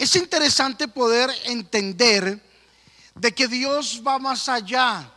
es 0.00 0.16
interesante 0.16 0.88
poder 0.88 1.30
entender 1.44 2.42
de 3.14 3.32
que 3.32 3.46
Dios 3.48 4.00
va 4.06 4.18
más 4.18 4.48
allá 4.48 5.12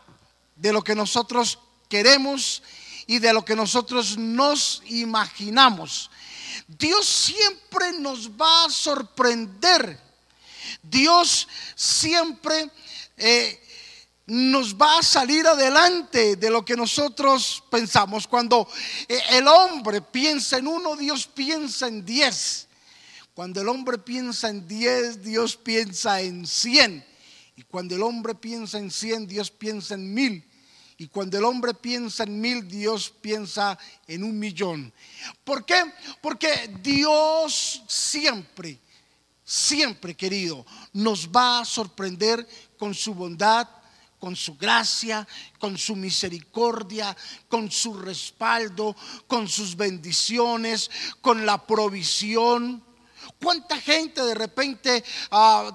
de 0.58 0.74
lo 0.74 0.84
que 0.84 0.94
nosotros 0.94 1.58
queremos 1.88 2.62
y 3.08 3.20
de 3.20 3.32
lo 3.32 3.46
que 3.46 3.56
nosotros 3.56 4.18
nos 4.18 4.84
imaginamos. 4.88 6.12
Dios 6.68 7.08
siempre 7.08 7.94
nos 7.94 8.30
va 8.30 8.66
a 8.66 8.70
sorprender. 8.70 9.98
Dios 10.82 11.48
siempre 11.76 12.70
eh, 13.16 13.66
nos 14.26 14.76
va 14.76 15.00
a 15.00 15.04
salir 15.04 15.48
adelante 15.48 16.36
de 16.36 16.50
lo 16.50 16.66
que 16.66 16.76
nosotros 16.76 17.64
pensamos. 17.70 18.28
Cuando 18.28 18.68
eh, 19.08 19.18
el 19.30 19.48
hombre 19.48 20.02
piensa 20.02 20.58
en 20.58 20.68
uno, 20.68 20.98
Dios 20.98 21.26
piensa 21.26 21.88
en 21.88 22.06
diez. 22.06 22.68
Cuando 23.34 23.62
el 23.62 23.68
hombre 23.68 23.98
piensa 23.98 24.50
en 24.50 24.68
diez, 24.68 25.24
Dios 25.24 25.56
piensa 25.58 26.22
en 26.22 26.46
cien. 26.46 27.04
Y 27.56 27.64
cuando 27.64 27.96
el 27.96 28.04
hombre 28.04 28.36
piensa 28.36 28.78
en 28.78 28.92
cien, 28.92 29.28
Dios 29.28 29.50
piensa 29.50 29.96
en 29.96 30.14
mil. 30.14 30.44
Y 30.98 31.08
cuando 31.08 31.38
el 31.40 31.44
hombre 31.44 31.74
piensa 31.74 32.24
en 32.24 32.40
mil, 32.40 32.68
Dios 32.68 33.12
piensa 33.22 33.78
en 34.08 34.24
un 34.24 34.38
millón. 34.38 34.94
¿Por 35.44 35.66
qué? 35.66 35.84
Porque 36.22 36.70
Dios 36.82 37.82
siempre, 37.88 38.80
siempre, 39.44 40.16
querido, 40.16 40.66
nos 40.94 41.28
va 41.28 41.62
a 41.62 41.66
sorprender 41.66 42.48
con 42.78 42.94
su 42.94 43.16
bondad, 43.16 43.68
con 44.20 44.36
su 44.36 44.56
gracia, 44.56 45.28
con 45.60 45.78
su 45.78 45.96
misericordia, 45.96 47.18
con 47.50 47.72
su 47.72 47.96
respaldo, 48.00 48.96
con 49.26 49.48
sus 49.50 49.76
bendiciones, 49.76 50.90
con 51.20 51.46
la 51.46 51.66
provisión. 51.66 52.93
¿Cuánta 53.42 53.78
gente 53.80 54.24
de 54.24 54.34
repente 54.34 55.04
ah, 55.32 55.72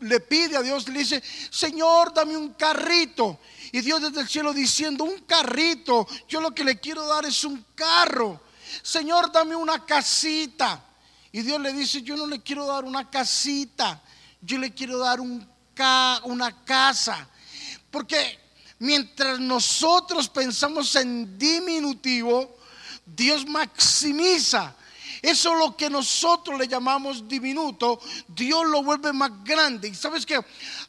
le 0.00 0.20
pide 0.20 0.56
a 0.56 0.62
Dios, 0.62 0.88
le 0.88 1.00
dice, 1.00 1.22
Señor, 1.50 2.12
dame 2.12 2.36
un 2.36 2.54
carrito? 2.54 3.38
Y 3.72 3.80
Dios 3.80 4.02
desde 4.02 4.20
el 4.20 4.28
cielo 4.28 4.52
diciendo, 4.52 5.04
un 5.04 5.20
carrito, 5.20 6.06
yo 6.28 6.40
lo 6.40 6.54
que 6.54 6.64
le 6.64 6.78
quiero 6.78 7.06
dar 7.06 7.24
es 7.24 7.44
un 7.44 7.64
carro. 7.74 8.40
Señor, 8.82 9.32
dame 9.32 9.56
una 9.56 9.84
casita. 9.84 10.84
Y 11.30 11.42
Dios 11.42 11.60
le 11.60 11.72
dice, 11.72 12.02
yo 12.02 12.16
no 12.16 12.26
le 12.26 12.42
quiero 12.42 12.66
dar 12.66 12.84
una 12.84 13.08
casita, 13.08 14.02
yo 14.40 14.58
le 14.58 14.74
quiero 14.74 14.98
dar 14.98 15.20
un 15.20 15.52
una 16.24 16.64
casa. 16.64 17.28
Porque 17.90 18.38
mientras 18.78 19.38
nosotros 19.38 20.28
pensamos 20.28 20.94
en 20.96 21.38
diminutivo, 21.38 22.56
Dios 23.04 23.46
maximiza. 23.46 24.74
Eso 25.22 25.52
es 25.52 25.58
lo 25.58 25.76
que 25.76 25.88
nosotros 25.88 26.58
le 26.58 26.66
llamamos 26.66 27.28
diminuto, 27.28 28.00
Dios 28.26 28.66
lo 28.66 28.82
vuelve 28.82 29.12
más 29.12 29.30
grande. 29.44 29.86
Y 29.86 29.94
sabes 29.94 30.26
que 30.26 30.40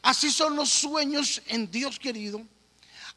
así 0.02 0.28
son 0.32 0.56
los 0.56 0.70
sueños 0.70 1.40
en 1.46 1.70
Dios 1.70 2.00
querido. 2.00 2.42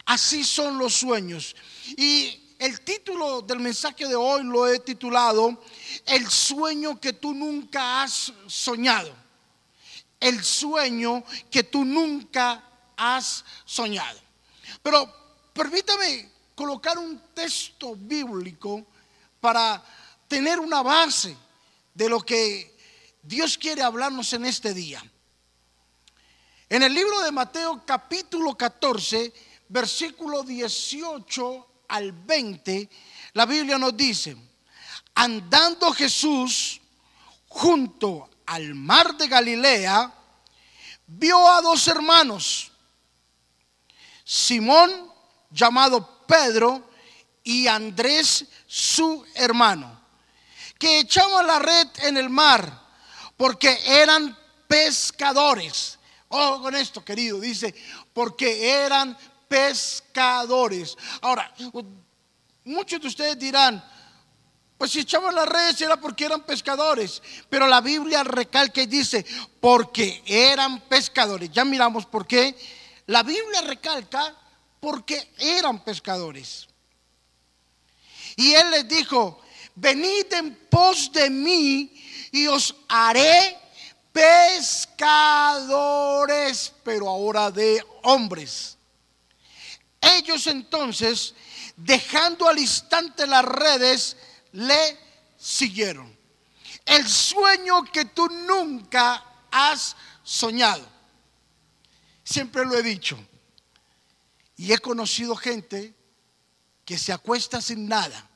Así 0.05 0.43
son 0.43 0.77
los 0.77 0.93
sueños. 0.93 1.55
Y 1.97 2.39
el 2.59 2.81
título 2.81 3.41
del 3.41 3.59
mensaje 3.59 4.07
de 4.07 4.15
hoy 4.15 4.43
lo 4.43 4.67
he 4.67 4.79
titulado 4.79 5.59
El 6.05 6.29
sueño 6.29 6.99
que 7.01 7.13
tú 7.13 7.33
nunca 7.33 8.03
has 8.03 8.31
soñado. 8.45 9.11
El 10.19 10.43
sueño 10.43 11.23
que 11.49 11.63
tú 11.63 11.83
nunca 11.83 12.63
has 12.95 13.43
soñado. 13.65 14.19
Pero 14.83 15.11
permítame 15.51 16.31
colocar 16.53 16.97
un 16.99 17.19
texto 17.33 17.95
bíblico 17.95 18.85
para 19.39 19.83
tener 20.27 20.59
una 20.59 20.81
base 20.81 21.35
de 21.93 22.09
lo 22.09 22.21
que 22.21 22.75
Dios 23.21 23.57
quiere 23.57 23.81
hablarnos 23.81 24.31
en 24.33 24.45
este 24.45 24.73
día. 24.73 25.03
En 26.69 26.83
el 26.83 26.93
libro 26.93 27.21
de 27.21 27.31
Mateo 27.31 27.83
capítulo 27.85 28.55
14, 28.55 29.33
versículo 29.69 30.43
18 30.43 31.67
al 31.87 32.11
20, 32.11 32.89
la 33.33 33.45
Biblia 33.45 33.77
nos 33.77 33.95
dice, 33.95 34.35
andando 35.15 35.91
Jesús 35.93 36.81
junto 37.47 38.29
al 38.45 38.75
mar 38.75 39.15
de 39.15 39.27
Galilea, 39.27 40.13
vio 41.07 41.47
a 41.49 41.61
dos 41.61 41.87
hermanos, 41.87 42.71
Simón, 44.23 45.11
llamado 45.49 46.25
Pedro, 46.27 46.89
y 47.43 47.67
Andrés, 47.67 48.45
su 48.67 49.25
hermano, 49.35 50.01
que 50.79 50.99
echaban 50.99 51.47
la 51.47 51.59
red 51.59 51.87
en 52.03 52.17
el 52.17 52.29
mar, 52.29 52.87
porque 53.35 53.79
eran 53.85 54.37
pescadores. 54.67 55.97
Ojo 56.29 56.63
con 56.63 56.75
esto, 56.75 57.03
querido, 57.03 57.39
dice, 57.39 57.73
porque 58.13 58.69
eran 58.69 59.17
pescadores. 59.47 60.97
Ahora, 61.21 61.53
muchos 62.65 63.01
de 63.01 63.07
ustedes 63.07 63.39
dirán, 63.39 63.83
pues 64.77 64.91
si 64.91 64.99
echaban 64.99 65.33
las 65.33 65.47
redes 65.47 65.81
era 65.81 65.97
porque 65.99 66.25
eran 66.25 66.43
pescadores. 66.43 67.21
Pero 67.49 67.67
la 67.67 67.81
Biblia 67.81 68.23
recalca 68.23 68.81
y 68.81 68.85
dice, 68.85 69.25
porque 69.59 70.21
eran 70.25 70.81
pescadores. 70.81 71.49
Ya 71.51 71.65
miramos 71.65 72.05
por 72.05 72.27
qué 72.27 72.55
la 73.07 73.23
Biblia 73.23 73.61
recalca 73.61 74.35
porque 74.79 75.31
eran 75.39 75.83
pescadores. 75.83 76.67
Y 78.35 78.53
él 78.53 78.69
les 78.69 78.87
dijo, 78.87 79.41
venid 79.77 80.33
en 80.33 80.55
pos 80.69 81.11
de 81.11 81.29
mí 81.29 81.93
y 82.31 82.47
os 82.47 82.73
haré 82.89 83.57
pescadores, 84.11 84.73
pero 86.83 87.07
ahora 87.07 87.51
de 87.51 87.85
hombres. 88.03 88.75
Ellos 90.01 90.47
entonces, 90.47 91.35
dejando 91.75 92.47
al 92.47 92.57
instante 92.57 93.27
las 93.27 93.45
redes, 93.45 94.17
le 94.53 94.97
siguieron. 95.37 96.17
El 96.85 97.07
sueño 97.07 97.83
que 97.85 98.05
tú 98.05 98.27
nunca 98.29 99.23
has 99.51 99.95
soñado. 100.23 100.87
Siempre 102.23 102.65
lo 102.65 102.75
he 102.75 102.81
dicho. 102.81 103.19
Y 104.55 104.73
he 104.73 104.79
conocido 104.79 105.35
gente 105.35 105.93
que 106.83 106.97
se 106.97 107.13
acuesta 107.13 107.61
sin 107.61 107.87
nada 107.87 108.26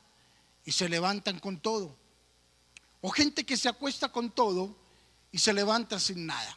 y 0.64 0.72
se 0.72 0.88
levantan 0.88 1.38
con 1.38 1.58
todo. 1.58 1.96
O 3.00 3.10
gente 3.10 3.44
que 3.44 3.56
se 3.56 3.68
acuesta 3.68 4.10
con 4.10 4.30
todo 4.30 4.76
y 5.30 5.38
se 5.38 5.52
levanta 5.52 5.98
sin 5.98 6.26
nada. 6.26 6.56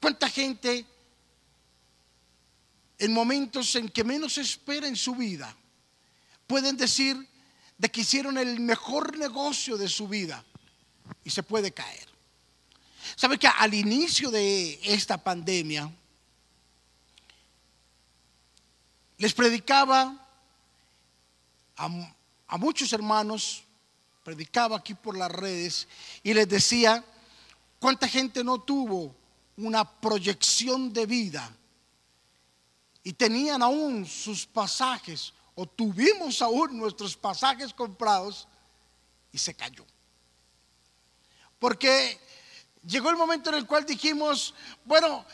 ¿Cuánta 0.00 0.28
gente 0.28 0.84
en 2.98 3.12
momentos 3.12 3.74
en 3.76 3.88
que 3.88 4.04
menos 4.04 4.38
espera 4.38 4.88
en 4.88 4.96
su 4.96 5.14
vida 5.14 5.54
pueden 6.46 6.76
decir 6.76 7.28
de 7.76 7.90
que 7.90 8.00
hicieron 8.00 8.38
el 8.38 8.60
mejor 8.60 9.16
negocio 9.16 9.76
de 9.76 9.88
su 9.88 10.08
vida 10.08 10.44
y 11.24 11.30
se 11.30 11.42
puede 11.42 11.72
caer? 11.72 12.08
¿Sabe 13.16 13.38
que 13.38 13.46
al 13.46 13.74
inicio 13.74 14.30
de 14.30 14.78
esta 14.82 15.22
pandemia, 15.22 15.90
les 19.18 19.34
predicaba 19.34 20.26
a, 21.76 22.14
muchos 22.56 22.92
hermanos, 22.92 23.64
predicaba 24.24 24.76
aquí 24.76 24.94
por 24.94 25.16
las 25.16 25.30
redes 25.30 25.86
y 26.22 26.32
les 26.32 26.48
decía 26.48 27.04
cuánta 27.78 28.08
gente 28.08 28.42
no 28.42 28.60
tuvo 28.60 29.14
una 29.56 29.84
proyección 29.84 30.92
de 30.92 31.06
vida 31.06 31.50
y 33.02 33.12
tenían 33.12 33.62
aún 33.62 34.06
sus 34.06 34.46
pasajes 34.46 35.32
o 35.54 35.66
tuvimos 35.66 36.40
aún 36.40 36.78
nuestros 36.78 37.16
pasajes 37.16 37.74
comprados 37.74 38.46
y 39.32 39.38
se 39.38 39.54
cayó. 39.54 39.84
Porque 41.58 42.20
llegó 42.86 43.10
el 43.10 43.16
momento 43.16 43.50
en 43.50 43.56
el 43.56 43.66
cual 43.66 43.84
dijimos, 43.84 44.54
bueno, 44.84 45.24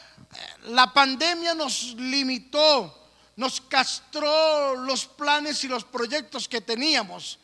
la 0.68 0.92
pandemia 0.92 1.54
nos 1.54 1.94
limitó 1.94 3.03
nos 3.36 3.60
castró 3.62 4.76
los 4.76 5.06
planes 5.06 5.64
y 5.64 5.68
los 5.68 5.84
proyectos 5.84 6.48
que 6.48 6.60
teníamos. 6.60 7.38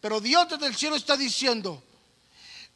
Pero 0.00 0.20
Dios 0.20 0.48
desde 0.48 0.66
el 0.66 0.76
cielo 0.76 0.96
está 0.96 1.16
diciendo, 1.16 1.82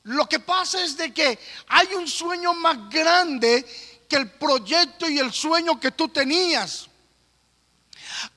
lo 0.05 0.29
que 0.29 0.41
pasa 0.41 0.83
es 0.83 0.97
de 0.97 1.13
que 1.13 1.39
hay 1.69 1.95
un 1.95 2.07
sueño 2.07 2.55
más 2.55 2.89
grande 2.89 3.67
que 4.09 4.17
el 4.17 4.31
proyecto 4.31 5.09
y 5.09 5.19
el 5.19 5.33
sueño 5.33 5.81
que 5.81 5.91
tú 5.91 6.09
tenías. 6.09 6.89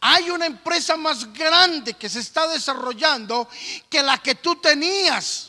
Hay 0.02 0.30
una 0.30 0.46
empresa 0.46 0.98
más 0.98 1.32
grande 1.32 1.94
que 1.94 2.10
se 2.10 2.20
está 2.20 2.48
desarrollando 2.48 3.48
que 3.90 4.02
la 4.02 4.18
que 4.18 4.36
tú 4.36 4.56
tenías. 4.56 5.49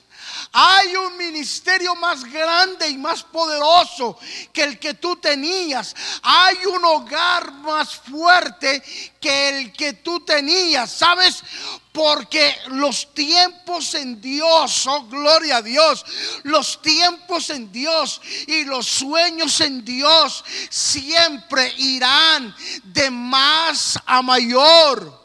Hay 0.53 0.97
un 0.97 1.17
ministerio 1.17 1.95
más 1.95 2.25
grande 2.25 2.89
y 2.89 2.99
más 2.99 3.23
poderoso 3.23 4.19
que 4.53 4.63
el 4.63 4.79
que 4.79 4.95
tú 4.95 5.17
tenías. 5.17 5.95
Hay 6.23 6.65
un 6.67 6.85
hogar 6.85 7.53
más 7.53 7.97
fuerte 7.97 8.83
que 9.21 9.49
el 9.49 9.73
que 9.73 9.95
tú 9.95 10.21
tenías. 10.21 10.91
¿Sabes? 10.91 11.43
Porque 11.93 12.57
los 12.69 13.13
tiempos 13.15 13.95
en 13.95 14.21
Dios, 14.21 14.87
oh 14.87 15.07
gloria 15.07 15.57
a 15.57 15.63
Dios, 15.63 16.05
los 16.45 16.81
tiempos 16.81 17.51
en 17.51 17.73
Dios 17.73 18.21
y 18.47 18.65
los 18.65 18.87
sueños 18.87 19.61
en 19.61 19.85
Dios 19.85 20.45
siempre 20.69 21.73
irán 21.79 22.55
de 22.85 23.11
más 23.11 23.99
a 24.07 24.23
mayor. 24.23 25.21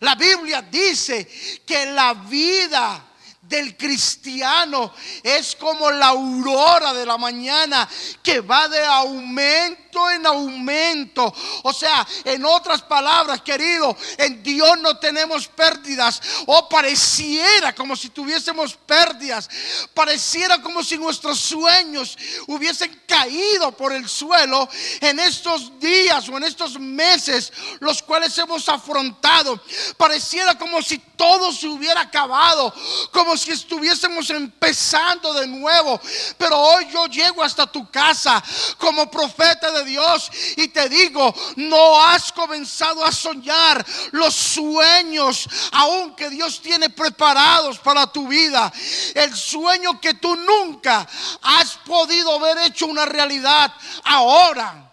La 0.00 0.14
Biblia 0.16 0.62
dice 0.62 1.28
que 1.64 1.86
la 1.86 2.14
vida 2.14 3.13
del 3.48 3.76
cristiano 3.76 4.92
es 5.22 5.54
como 5.56 5.90
la 5.90 6.08
aurora 6.08 6.92
de 6.92 7.06
la 7.06 7.18
mañana 7.18 7.88
que 8.22 8.40
va 8.40 8.68
de 8.68 8.84
aumento 8.84 9.84
en 10.10 10.26
aumento. 10.26 11.32
O 11.62 11.72
sea, 11.72 12.06
en 12.24 12.44
otras 12.44 12.82
palabras, 12.82 13.42
querido, 13.42 13.96
en 14.18 14.42
Dios 14.42 14.78
no 14.80 14.98
tenemos 14.98 15.46
pérdidas. 15.48 16.20
O 16.46 16.68
pareciera 16.68 17.74
como 17.74 17.96
si 17.96 18.10
tuviésemos 18.10 18.74
pérdidas. 18.74 19.48
Pareciera 19.92 20.60
como 20.60 20.82
si 20.82 20.96
nuestros 20.96 21.38
sueños 21.38 22.16
hubiesen 22.46 23.02
caído 23.06 23.72
por 23.72 23.92
el 23.92 24.08
suelo 24.08 24.68
en 25.00 25.20
estos 25.20 25.78
días 25.78 26.28
o 26.28 26.36
en 26.36 26.44
estos 26.44 26.78
meses 26.78 27.52
los 27.80 28.02
cuales 28.02 28.36
hemos 28.38 28.68
afrontado. 28.68 29.60
Pareciera 29.96 30.58
como 30.58 30.82
si 30.82 30.98
todo 30.98 31.52
se 31.52 31.68
hubiera 31.68 32.00
acabado. 32.00 32.74
Como 33.12 33.36
si 33.36 33.43
estuviésemos 33.52 34.30
empezando 34.30 35.32
de 35.34 35.46
nuevo. 35.46 36.00
Pero 36.38 36.58
hoy 36.58 36.86
yo 36.92 37.06
llego 37.06 37.42
hasta 37.42 37.66
tu 37.66 37.90
casa 37.90 38.42
como 38.78 39.10
profeta 39.10 39.70
de 39.72 39.84
Dios 39.84 40.30
y 40.56 40.68
te 40.68 40.88
digo, 40.88 41.34
no 41.56 42.00
has 42.00 42.32
comenzado 42.32 43.04
a 43.04 43.12
soñar 43.12 43.84
los 44.12 44.34
sueños 44.34 45.48
aún 45.72 46.14
que 46.14 46.30
Dios 46.30 46.60
tiene 46.60 46.90
preparados 46.90 47.78
para 47.78 48.06
tu 48.06 48.28
vida. 48.28 48.72
El 49.14 49.34
sueño 49.34 50.00
que 50.00 50.14
tú 50.14 50.34
nunca 50.36 51.06
has 51.42 51.76
podido 51.84 52.38
ver 52.40 52.58
hecho 52.58 52.86
una 52.86 53.06
realidad 53.06 53.72
ahora 54.04 54.83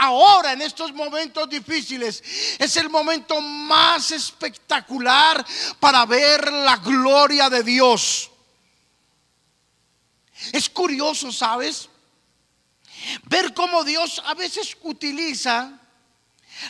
ahora 0.00 0.52
en 0.52 0.62
estos 0.62 0.94
momentos 0.94 1.48
difíciles 1.48 2.22
es 2.58 2.76
el 2.76 2.88
momento 2.88 3.38
más 3.40 4.10
espectacular 4.12 5.44
para 5.78 6.06
ver 6.06 6.50
la 6.50 6.76
gloria 6.78 7.50
de 7.50 7.62
Dios. 7.62 8.30
Es 10.52 10.70
curioso, 10.70 11.30
¿sabes? 11.30 11.90
Ver 13.24 13.52
cómo 13.52 13.84
Dios 13.84 14.22
a 14.24 14.32
veces 14.32 14.74
utiliza 14.82 15.78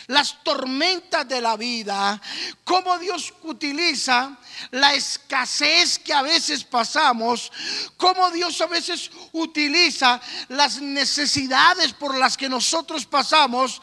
las 0.07 0.43
tormentas 0.43 1.25
de 1.27 1.39
la 1.39 1.55
vida, 1.55 2.21
cómo 2.65 2.99
Dios 2.99 3.33
utiliza 3.43 4.37
la 4.69 4.93
escasez 4.93 5.97
que 5.99 6.13
a 6.13 6.21
veces 6.21 6.63
pasamos, 6.63 7.51
cómo 7.97 8.29
Dios 8.31 8.59
a 8.61 8.67
veces 8.67 9.09
utiliza 9.31 10.21
las 10.49 10.81
necesidades 10.81 11.93
por 11.93 12.17
las 12.17 12.37
que 12.37 12.49
nosotros 12.49 13.05
pasamos 13.05 13.81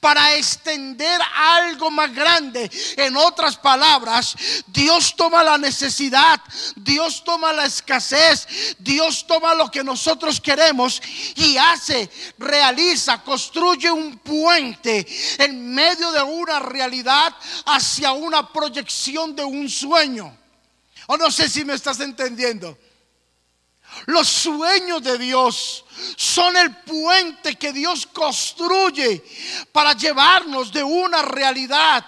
para 0.00 0.34
extender 0.36 1.20
algo 1.34 1.90
más 1.90 2.14
grande. 2.14 2.70
En 2.96 3.16
otras 3.16 3.56
palabras, 3.56 4.34
Dios 4.66 5.14
toma 5.16 5.42
la 5.42 5.58
necesidad, 5.58 6.40
Dios 6.76 7.22
toma 7.24 7.52
la 7.52 7.66
escasez, 7.66 8.46
Dios 8.78 9.26
toma 9.26 9.54
lo 9.54 9.70
que 9.70 9.84
nosotros 9.84 10.40
queremos 10.40 11.02
y 11.36 11.56
hace, 11.56 12.10
realiza, 12.38 13.22
construye 13.22 13.90
un 13.90 14.18
puente 14.18 15.06
en 15.38 15.74
medio 15.74 16.12
de 16.12 16.22
una 16.22 16.60
realidad 16.60 17.34
hacia 17.66 18.12
una 18.12 18.52
proyección 18.52 19.34
de 19.34 19.44
un 19.44 19.68
sueño. 19.68 20.13
O 20.20 21.16
no 21.16 21.30
sé 21.30 21.48
si 21.48 21.64
me 21.64 21.74
estás 21.74 22.00
entendiendo. 22.00 22.78
Los 24.06 24.28
sueños 24.28 25.02
de 25.02 25.18
Dios 25.18 25.84
son 26.16 26.56
el 26.56 26.74
puente 26.78 27.54
que 27.56 27.72
Dios 27.72 28.06
construye 28.06 29.22
para 29.72 29.92
llevarnos 29.92 30.72
de 30.72 30.82
una 30.82 31.22
realidad 31.22 32.04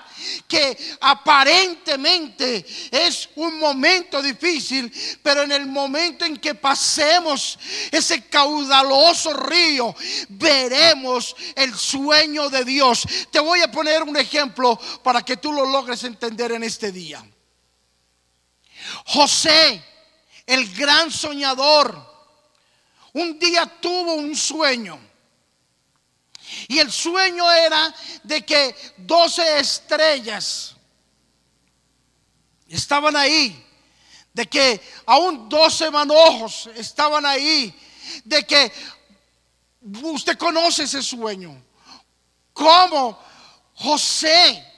que 0.48 0.76
aparentemente 1.00 2.66
es 2.90 3.28
un 3.36 3.58
momento 3.58 4.20
difícil, 4.20 4.92
pero 5.22 5.42
en 5.42 5.52
el 5.52 5.66
momento 5.66 6.24
en 6.24 6.38
que 6.38 6.54
pasemos 6.54 7.58
ese 7.90 8.26
caudaloso 8.26 9.32
río, 9.34 9.94
veremos 10.30 11.36
el 11.54 11.74
sueño 11.76 12.48
de 12.48 12.64
Dios. 12.64 13.06
Te 13.30 13.38
voy 13.38 13.60
a 13.60 13.70
poner 13.70 14.02
un 14.02 14.16
ejemplo 14.16 14.78
para 15.02 15.22
que 15.22 15.36
tú 15.36 15.52
lo 15.52 15.66
logres 15.66 16.02
entender 16.04 16.52
en 16.52 16.64
este 16.64 16.90
día. 16.90 17.24
José, 19.06 19.82
el 20.46 20.72
gran 20.74 21.10
soñador, 21.10 22.14
un 23.12 23.38
día 23.38 23.66
tuvo 23.80 24.14
un 24.14 24.36
sueño 24.36 24.98
y 26.68 26.78
el 26.78 26.92
sueño 26.92 27.50
era 27.50 27.94
de 28.22 28.44
que 28.44 28.74
doce 28.96 29.58
estrellas 29.58 30.76
estaban 32.68 33.16
ahí, 33.16 33.64
de 34.32 34.46
que 34.46 34.80
aún 35.06 35.48
doce 35.48 35.90
manojos 35.90 36.68
estaban 36.74 37.24
ahí, 37.24 37.74
de 38.24 38.44
que 38.44 38.72
usted 40.02 40.36
conoce 40.36 40.84
ese 40.84 41.02
sueño. 41.02 41.62
Cómo 42.52 43.18
José 43.74 44.75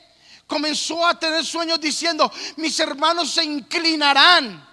comenzó 0.49 1.07
a 1.07 1.17
tener 1.17 1.45
sueños 1.45 1.81
diciendo, 1.81 2.33
mis 2.57 2.81
hermanos 2.81 3.31
se 3.31 3.45
inclinarán 3.45 4.67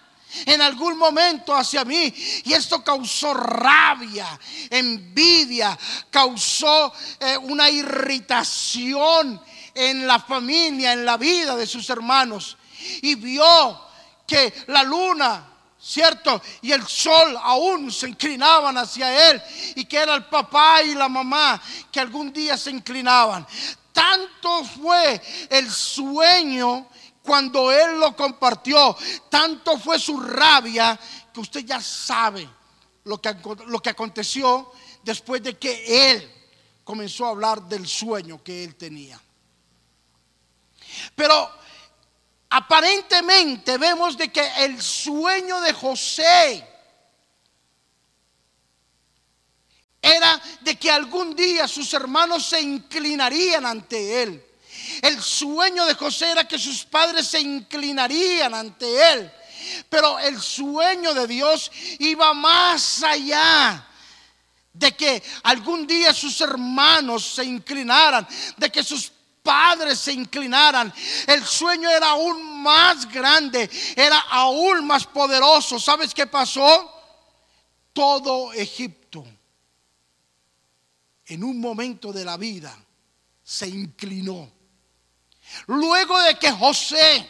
en 0.45 0.61
algún 0.61 0.97
momento 0.97 1.55
hacia 1.55 1.85
mí. 1.85 2.11
Y 2.45 2.53
esto 2.53 2.83
causó 2.83 3.33
rabia, 3.33 4.39
envidia, 4.69 5.77
causó 6.09 6.91
eh, 7.19 7.37
una 7.37 7.69
irritación 7.69 9.39
en 9.75 10.07
la 10.07 10.19
familia, 10.19 10.93
en 10.93 11.05
la 11.05 11.17
vida 11.17 11.55
de 11.55 11.67
sus 11.67 11.87
hermanos. 11.89 12.57
Y 13.01 13.15
vio 13.15 13.81
que 14.25 14.53
la 14.67 14.81
luna 14.81 15.51
¿cierto? 15.85 16.41
Y 16.63 16.71
el 16.71 16.85
sol 16.87 17.37
aún 17.43 17.91
se 17.91 18.09
inclinaban 18.09 18.75
hacia 18.75 19.29
él 19.29 19.39
y 19.75 19.85
que 19.85 19.97
era 19.97 20.15
el 20.15 20.25
papá 20.25 20.81
y 20.81 20.95
la 20.95 21.07
mamá 21.07 21.61
que 21.91 21.99
algún 21.99 22.33
día 22.33 22.57
se 22.57 22.71
inclinaban. 22.71 23.45
Tanto 23.95 24.65
fue 24.65 25.21
el 25.49 25.71
sueño 25.71 26.89
cuando 27.23 27.71
Él 27.71 27.97
lo 27.97 28.13
compartió, 28.13 28.95
tanto 29.29 29.79
fue 29.79 29.97
su 29.97 30.19
rabia 30.19 30.99
que 31.33 31.39
usted 31.39 31.61
ya 31.61 31.79
sabe 31.79 32.45
lo 33.05 33.21
que, 33.21 33.33
lo 33.67 33.81
que 33.81 33.91
aconteció 33.91 34.69
después 35.01 35.41
de 35.41 35.57
que 35.57 36.11
Él 36.11 36.29
comenzó 36.83 37.25
a 37.25 37.29
hablar 37.29 37.61
del 37.61 37.87
sueño 37.87 38.43
que 38.43 38.65
Él 38.65 38.75
tenía. 38.75 39.17
Pero 41.15 41.49
aparentemente 42.49 43.77
vemos 43.77 44.17
de 44.17 44.29
que 44.29 44.45
el 44.57 44.81
sueño 44.81 45.61
de 45.61 45.71
José 45.71 46.67
era 50.01 50.41
que 50.75 50.91
algún 50.91 51.35
día 51.35 51.67
sus 51.67 51.93
hermanos 51.93 52.45
se 52.45 52.61
inclinarían 52.61 53.65
ante 53.65 54.23
él. 54.23 54.45
El 55.01 55.21
sueño 55.21 55.85
de 55.85 55.95
José 55.95 56.31
era 56.31 56.47
que 56.47 56.59
sus 56.59 56.85
padres 56.85 57.27
se 57.27 57.39
inclinarían 57.39 58.53
ante 58.53 59.13
él. 59.13 59.31
Pero 59.89 60.19
el 60.19 60.39
sueño 60.41 61.13
de 61.13 61.27
Dios 61.27 61.71
iba 61.99 62.33
más 62.33 63.03
allá 63.03 63.87
de 64.73 64.91
que 64.95 65.23
algún 65.43 65.87
día 65.87 66.13
sus 66.13 66.39
hermanos 66.41 67.25
se 67.25 67.45
inclinaran, 67.45 68.27
de 68.57 68.71
que 68.71 68.83
sus 68.83 69.11
padres 69.41 69.99
se 69.99 70.11
inclinaran. 70.11 70.93
El 71.27 71.45
sueño 71.45 71.89
era 71.89 72.09
aún 72.09 72.61
más 72.61 73.09
grande, 73.11 73.69
era 73.95 74.19
aún 74.29 74.85
más 74.85 75.05
poderoso. 75.05 75.79
¿Sabes 75.79 76.13
qué 76.13 76.27
pasó? 76.27 76.91
Todo 77.93 78.51
Egipto 78.53 79.25
en 81.27 81.43
un 81.43 81.59
momento 81.59 82.13
de 82.13 82.25
la 82.25 82.37
vida 82.37 82.77
se 83.43 83.67
inclinó 83.67 84.55
Luego 85.67 86.19
de 86.21 86.35
que 86.35 86.51
José 86.51 87.29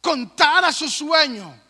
contara 0.00 0.72
su 0.72 0.88
sueño, 0.88 1.60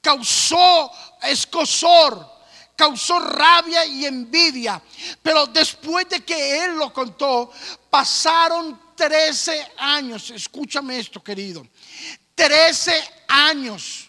causó 0.00 0.90
escosor, 1.22 2.28
causó 2.74 3.20
rabia 3.20 3.84
y 3.84 4.06
envidia. 4.06 4.82
Pero 5.22 5.46
después 5.46 6.08
de 6.08 6.24
que 6.24 6.64
él 6.64 6.76
lo 6.76 6.92
contó, 6.92 7.52
pasaron 7.88 8.94
13 8.96 9.72
años. 9.78 10.30
Escúchame 10.30 10.98
esto, 10.98 11.22
querido. 11.22 11.66
13 12.34 13.24
años. 13.28 14.08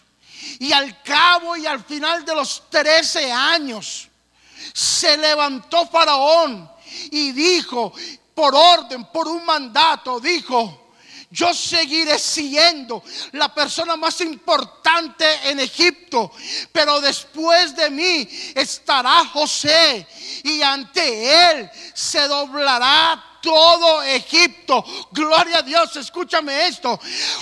Y 0.58 0.72
al 0.72 1.02
cabo 1.02 1.56
y 1.56 1.66
al 1.66 1.84
final 1.84 2.24
de 2.24 2.34
los 2.34 2.68
13 2.68 3.30
años, 3.30 4.08
se 4.72 5.16
levantó 5.16 5.86
Faraón 5.86 6.70
y 7.10 7.32
dijo, 7.32 7.92
por 8.34 8.54
orden, 8.54 9.04
por 9.12 9.28
un 9.28 9.44
mandato, 9.44 10.20
dijo, 10.20 10.82
yo 11.30 11.54
seguiré 11.54 12.18
siendo 12.18 13.02
la 13.32 13.54
persona 13.54 13.96
más 13.96 14.20
importante 14.20 15.24
en 15.44 15.60
Egipto, 15.60 16.30
pero 16.70 17.00
después 17.00 17.74
de 17.74 17.88
mí 17.88 18.28
estará 18.54 19.24
José 19.26 20.06
y 20.44 20.60
ante 20.60 21.50
él 21.50 21.70
se 21.94 22.28
doblará 22.28 23.31
todo 23.42 24.02
Egipto. 24.04 24.82
Gloria 25.10 25.58
a 25.58 25.62
Dios, 25.62 25.94
escúchame 25.96 26.68
esto. 26.68 26.98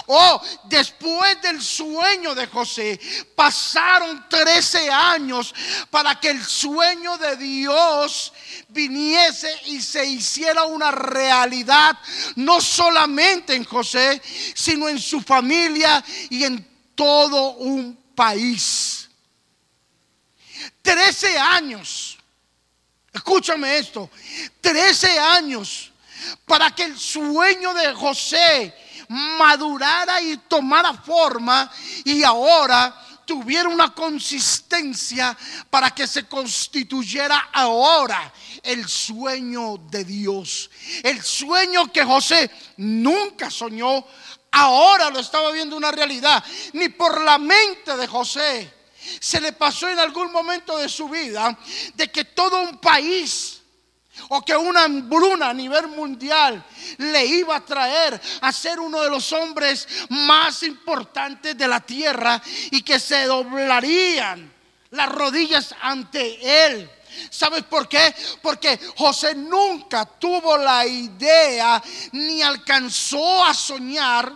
Oh, 0.07 0.43
después 0.65 1.41
del 1.43 1.63
sueño 1.63 2.35
de 2.35 2.47
José, 2.47 2.99
pasaron 3.37 4.29
13 4.29 4.91
años 4.91 5.55
para 5.91 6.19
que 6.19 6.31
el 6.31 6.45
sueño 6.45 7.17
de 7.19 7.37
Dios 7.37 8.33
viniese 8.69 9.55
y 9.67 9.81
se 9.81 10.05
hiciera 10.05 10.65
una 10.65 10.91
realidad, 10.91 11.97
no 12.37 12.61
solamente 12.61 13.55
en 13.55 13.65
José, 13.65 14.21
sino 14.55 14.89
en 14.89 14.99
su 14.99 15.21
familia 15.21 16.03
y 16.31 16.45
en 16.45 16.67
todo 16.95 17.53
un 17.53 17.97
país. 18.15 19.09
13 20.83 21.39
años. 21.39 22.17
Escúchame 23.13 23.77
esto, 23.77 24.09
13 24.61 25.19
años 25.19 25.90
para 26.47 26.75
que 26.75 26.85
el 26.85 26.99
sueño 26.99 27.75
de 27.75 27.93
José 27.95 28.75
madurara 29.09 30.21
y 30.21 30.37
tomara 30.37 30.95
forma 30.95 31.71
y 32.05 32.23
ahora 32.23 32.95
tuviera 33.27 33.69
una 33.69 33.95
consistencia 33.95 35.37
para 35.69 35.91
que 35.91 36.07
se 36.07 36.27
constituyera 36.27 37.51
ahora 37.53 38.33
el 38.63 38.89
sueño 38.89 39.77
de 39.89 40.05
Dios. 40.05 40.71
El 41.03 41.23
sueño 41.23 41.93
que 41.93 42.05
José 42.05 42.51
nunca 42.77 43.51
soñó, 43.51 44.05
ahora 44.51 45.11
lo 45.11 45.21
estaba 45.21 45.51
viendo 45.53 45.77
una 45.77 45.93
realidad. 45.93 46.45
Ni 46.73 46.89
por 46.89 47.21
la 47.21 47.39
mente 47.39 47.97
de 47.97 48.07
José 48.07 48.75
se 49.21 49.41
le 49.41 49.53
pasó 49.53 49.89
en 49.89 49.99
algún 49.99 50.31
momento 50.33 50.77
de 50.77 50.89
su 50.89 51.09
vida 51.09 51.57
de 51.95 52.11
que 52.11 52.25
todo 52.25 52.61
un 52.61 52.79
país 52.79 53.50
o 54.29 54.43
que 54.43 54.57
una 54.57 54.85
hambruna 54.85 55.51
a 55.51 55.55
nivel 55.55 55.89
mundial 55.89 56.65
le 56.99 57.25
iba 57.27 57.57
a 57.57 57.65
traer 57.65 58.21
a 58.41 58.53
ser 58.53 58.81
uno 58.81 59.01
de 59.01 59.11
los 59.11 59.33
hombres 59.33 59.87
más 60.11 60.63
importantes 60.63 61.57
de 61.57 61.69
la 61.69 61.81
tierra 61.81 62.41
y 62.71 62.83
que 62.83 62.99
se 62.99 63.25
doblarían 63.25 64.53
las 64.91 65.09
rodillas 65.09 65.75
ante 65.81 66.67
él. 66.67 66.91
¿Sabes 67.31 67.65
por 67.65 67.89
qué? 67.89 68.15
Porque 68.43 68.79
José 68.97 69.35
nunca 69.35 70.05
tuvo 70.05 70.57
la 70.57 70.87
idea 70.87 71.83
ni 72.13 72.43
alcanzó 72.43 73.45
a 73.45 73.55
soñar 73.55 74.33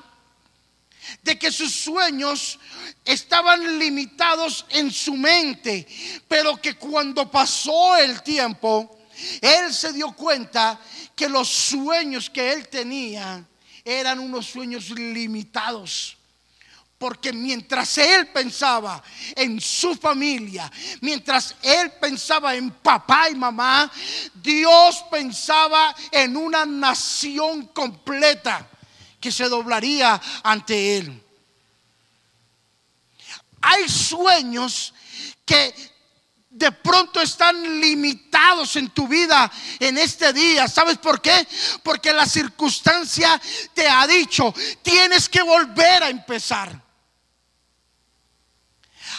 de 1.23 1.39
que 1.39 1.53
sus 1.53 1.73
sueños 1.73 2.59
estaban 3.05 3.79
limitados 3.79 4.65
en 4.71 4.91
su 4.91 5.15
mente, 5.15 5.87
pero 6.27 6.57
que 6.57 6.77
cuando 6.77 7.31
pasó 7.31 7.97
el 7.97 8.23
tiempo, 8.23 8.99
él 9.41 9.73
se 9.73 9.93
dio 9.93 10.13
cuenta 10.13 10.81
que 11.15 11.29
los 11.29 11.49
sueños 11.49 12.31
que 12.31 12.53
él 12.53 12.69
tenía 12.69 13.45
eran 13.85 14.19
unos 14.19 14.47
sueños 14.47 14.91
limitados. 14.91 16.17
Porque 16.97 17.33
mientras 17.33 17.99
él 17.99 18.29
pensaba 18.29 19.03
en 19.37 19.61
su 19.61 19.95
familia, 19.95 20.71
mientras 21.01 21.55
él 21.63 21.93
pensaba 22.01 22.55
en 22.55 22.71
papá 22.71 23.29
y 23.29 23.35
mamá, 23.35 23.91
Dios 24.35 25.05
pensaba 25.11 25.95
en 26.11 26.37
una 26.37 26.65
nación 26.65 27.67
completa 27.67 28.67
que 29.21 29.33
se 29.33 29.49
doblaría 29.49 30.21
ante 30.43 30.99
él. 30.99 31.23
Hay 33.61 33.89
sueños 33.89 34.95
que 35.45 35.94
de 36.55 36.71
pronto 36.71 37.21
están 37.21 37.81
limitados 37.81 38.77
en 38.77 38.91
tu 38.91 39.09
vida 39.09 39.51
en 39.81 39.99
este 39.99 40.33
día. 40.33 40.69
¿Sabes 40.69 40.99
por 40.99 41.21
qué? 41.21 41.47
Porque 41.83 42.13
la 42.13 42.27
circunstancia 42.27 43.41
te 43.75 43.89
ha 43.89 44.07
dicho, 44.07 44.55
tienes 44.81 45.29
que 45.29 45.43
volver 45.43 46.05
a 46.05 46.09
empezar. 46.09 46.81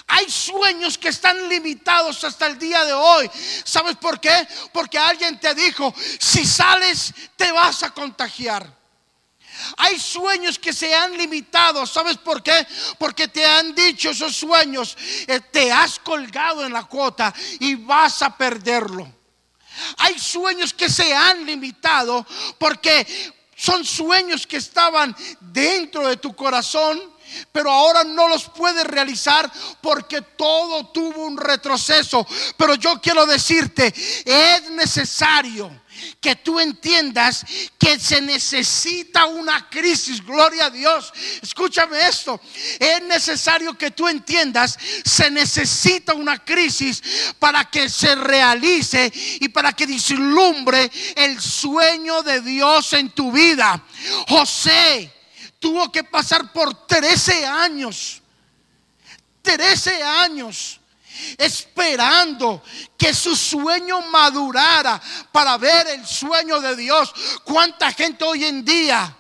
Hay 0.08 0.32
sueños 0.32 0.98
que 0.98 1.10
están 1.10 1.50
limitados 1.50 2.24
hasta 2.24 2.48
el 2.48 2.58
día 2.58 2.86
de 2.86 2.94
hoy. 2.94 3.30
¿Sabes 3.66 3.98
por 3.98 4.22
qué? 4.22 4.48
Porque 4.72 4.98
alguien 4.98 5.38
te 5.38 5.54
dijo, 5.54 5.94
si 6.20 6.46
sales 6.46 7.14
te 7.36 7.52
vas 7.52 7.84
a 7.84 7.90
contagiar. 7.90 8.85
Hay 9.78 10.00
sueños 10.00 10.60
que 10.60 10.74
se 10.74 10.94
han 10.94 11.18
limitado. 11.18 11.86
¿Sabes 11.86 12.18
por 12.18 12.42
qué? 12.42 12.66
Porque 12.98 13.28
te 13.28 13.46
han 13.46 13.74
dicho 13.74 14.10
esos 14.10 14.36
sueños. 14.36 14.98
Eh, 15.28 15.40
te 15.52 15.72
has 15.72 16.00
colgado 16.00 16.66
en 16.66 16.74
la 16.74 16.84
cuota 16.84 17.34
y 17.60 17.76
vas 17.76 18.22
a 18.22 18.36
perderlo. 18.36 19.12
Hay 19.98 20.18
sueños 20.20 20.74
que 20.74 20.90
se 20.90 21.14
han 21.14 21.46
limitado 21.46 22.26
porque 22.58 23.06
son 23.56 23.86
sueños 23.86 24.46
que 24.48 24.58
estaban 24.58 25.16
dentro 25.40 26.08
de 26.08 26.18
tu 26.18 26.36
corazón, 26.36 27.02
pero 27.52 27.72
ahora 27.72 28.04
no 28.04 28.28
los 28.28 28.50
puedes 28.50 28.86
realizar 28.86 29.52
porque 29.82 30.22
todo 30.22 30.88
tuvo 30.88 31.26
un 31.26 31.38
retroceso. 31.38 32.26
Pero 32.58 32.76
yo 32.76 33.02
quiero 33.02 33.26
decirte, 33.26 33.94
es 34.26 34.70
necesario 34.72 35.72
que 36.20 36.36
tú 36.36 36.60
entiendas 36.60 37.46
que 37.78 38.00
se 38.00 38.22
necesita 38.22 39.26
una 39.26 39.70
crisis, 39.70 40.24
gloria 40.24 40.66
a 40.66 40.70
Dios. 40.70 41.14
Escúchame 41.42 42.08
esto, 42.08 42.40
es 42.80 43.04
necesario 43.04 43.78
que 43.78 43.92
tú 43.92 44.08
entiendas, 44.08 44.78
se 45.04 45.30
necesita 45.30 46.14
una 46.14 46.44
crisis 46.44 47.02
para 47.40 47.66
que 47.66 47.90
se 47.90 48.16
realice 48.16 49.12
y 49.40 49.50
para 49.50 49.74
que 49.74 49.88
dislumbre 49.88 50.92
el 51.16 51.40
sueño 51.40 52.22
de 52.24 52.42
Dios 52.42 52.94
en 52.94 53.10
tu 53.12 53.32
vida. 53.32 53.84
José 54.28 55.12
tuvo 55.60 55.92
que 55.92 56.04
pasar 56.04 56.52
por 56.52 56.88
13 56.88 57.46
años, 57.46 58.22
13 59.42 60.04
años 60.04 60.80
esperando 61.38 62.64
que 62.98 63.14
su 63.14 63.36
sueño 63.36 64.02
madurara 64.02 65.02
para 65.32 65.58
ver 65.58 65.88
el 65.88 66.06
sueño 66.06 66.60
de 66.60 66.76
Dios. 66.76 67.14
¿Cuánta 67.44 67.92
gente 67.92 68.24
hoy 68.24 68.46
en 68.46 68.64
día 68.64 69.16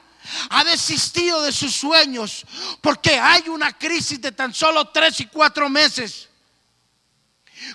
ha 0.49 0.63
desistido 0.63 1.41
de 1.43 1.51
sus 1.51 1.73
sueños 1.73 2.45
porque 2.81 3.19
hay 3.19 3.47
una 3.49 3.77
crisis 3.77 4.19
de 4.21 4.31
tan 4.31 4.53
solo 4.53 4.89
tres 4.89 5.19
y 5.19 5.27
cuatro 5.27 5.69
meses? 5.69 6.29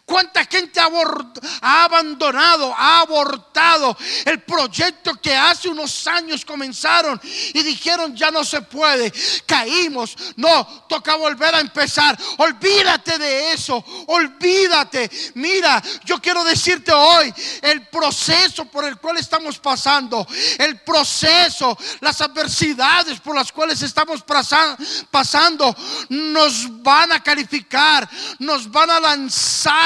¿Cuánta 0.04 0.44
gente 0.44 0.80
ha, 0.80 1.84
abandonado, 1.84 2.74
ha 2.76 3.00
abortado 3.00 3.96
el 4.24 4.42
proyecto 4.42 5.14
que 5.16 5.34
hace 5.34 5.68
unos 5.68 6.06
años 6.06 6.44
comenzaron 6.44 7.20
y 7.54 7.62
dijeron 7.62 8.14
ya 8.14 8.30
no 8.30 8.44
se 8.44 8.62
puede? 8.62 9.12
Caímos, 9.46 10.16
no, 10.36 10.64
toca 10.88 11.16
volver 11.16 11.54
a 11.54 11.60
empezar. 11.60 12.18
Olvídate 12.38 13.18
de 13.18 13.52
eso, 13.52 13.84
olvídate. 14.06 15.10
Mira, 15.34 15.82
yo 16.04 16.20
quiero 16.20 16.44
decirte 16.44 16.92
hoy 16.92 17.32
el 17.62 17.86
proceso 17.88 18.64
por 18.66 18.84
el 18.84 18.96
cual 18.98 19.16
estamos 19.18 19.58
pasando, 19.58 20.26
el 20.58 20.80
proceso, 20.80 21.76
las 22.00 22.20
adversidades 22.20 23.20
por 23.20 23.34
las 23.34 23.52
cuales 23.52 23.80
estamos 23.82 24.22
pasando, 25.10 25.76
nos 26.08 26.82
van 26.82 27.12
a 27.12 27.22
calificar, 27.22 28.08
nos 28.38 28.70
van 28.70 28.90
a 28.90 29.00
lanzar 29.00 29.79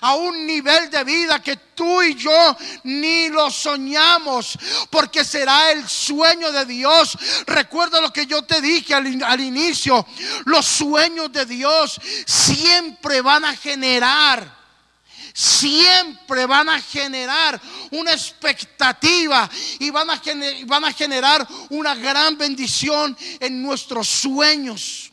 a 0.00 0.14
un 0.14 0.46
nivel 0.46 0.90
de 0.90 1.04
vida 1.04 1.42
que 1.42 1.56
tú 1.56 2.02
y 2.02 2.14
yo 2.14 2.56
ni 2.84 3.28
lo 3.28 3.50
soñamos, 3.50 4.58
porque 4.90 5.24
será 5.24 5.72
el 5.72 5.88
sueño 5.88 6.52
de 6.52 6.64
Dios. 6.66 7.18
Recuerda 7.46 8.00
lo 8.00 8.12
que 8.12 8.26
yo 8.26 8.42
te 8.42 8.60
dije 8.60 8.94
al, 8.94 9.22
al 9.22 9.40
inicio, 9.40 10.06
los 10.44 10.66
sueños 10.66 11.32
de 11.32 11.46
Dios 11.46 12.00
siempre 12.26 13.20
van 13.20 13.44
a 13.44 13.56
generar 13.56 14.62
siempre 15.34 16.46
van 16.46 16.68
a 16.68 16.80
generar 16.80 17.60
una 17.90 18.12
expectativa 18.12 19.48
y 19.78 19.90
van 19.90 20.10
a, 20.10 20.20
van 20.66 20.84
a, 20.84 20.92
generar 20.92 21.46
una 21.70 21.94
gran 21.94 22.36
bendición 22.36 23.16
en 23.40 23.62
nuestros 23.62 24.08
sueños. 24.08 25.10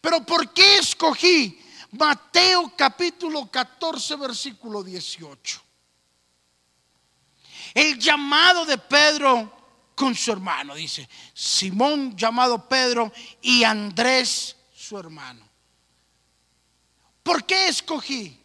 Pero 0.00 0.24
¿por 0.24 0.52
qué 0.52 0.78
escogí 0.78 1.58
Mateo 1.92 2.72
capítulo 2.76 3.50
14, 3.50 4.16
versículo 4.16 4.82
18. 4.82 5.62
El 7.74 7.98
llamado 7.98 8.64
de 8.64 8.78
Pedro 8.78 9.58
con 9.94 10.14
su 10.14 10.30
hermano, 10.30 10.74
dice, 10.74 11.08
Simón 11.34 12.16
llamado 12.16 12.68
Pedro 12.68 13.12
y 13.42 13.64
Andrés 13.64 14.56
su 14.72 14.98
hermano. 14.98 15.46
qué 17.46 17.68
escogí? 17.68 18.40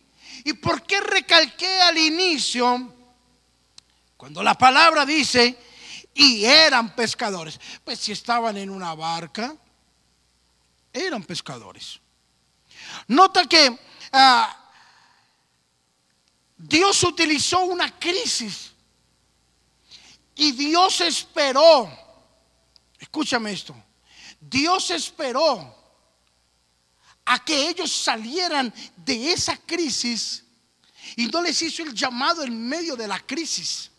¿Y 0.46 0.54
por 0.54 0.84
qué 0.84 1.00
recalqué 1.00 1.82
al 1.82 1.98
inicio 1.98 2.94
cuando 4.18 4.42
la 4.42 4.58
palabra 4.58 5.06
dice, 5.06 5.58
y 6.14 6.44
eran 6.44 6.96
pescadores? 6.96 7.60
Pues 7.84 8.00
si 8.00 8.12
estaban 8.12 8.58
en 8.58 8.70
una 8.70 8.94
barca, 8.96 9.56
eran 10.92 11.24
pescadores. 11.24 12.03
Nota 13.08 13.46
que 13.46 13.80
ah, 14.12 14.72
Dios 16.58 17.04
utilizó 17.04 17.66
una 17.66 18.00
crisis 18.00 18.72
y 20.36 20.52
Dios 20.54 21.02
esperó, 21.02 21.92
escúchame 23.00 23.52
esto, 23.52 23.76
Dios 24.40 24.90
esperó 24.92 25.76
a 27.26 27.44
que 27.44 27.70
ellos 27.70 27.92
salieran 27.92 28.74
de 28.96 29.32
esa 29.32 29.58
crisis 29.58 30.44
y 31.16 31.28
no 31.28 31.42
les 31.42 31.62
hizo 31.62 31.84
el 31.84 31.94
llamado 31.94 32.44
en 32.44 32.68
medio 32.68 32.96
de 32.96 33.08
la 33.08 33.20
crisis. 33.20 33.92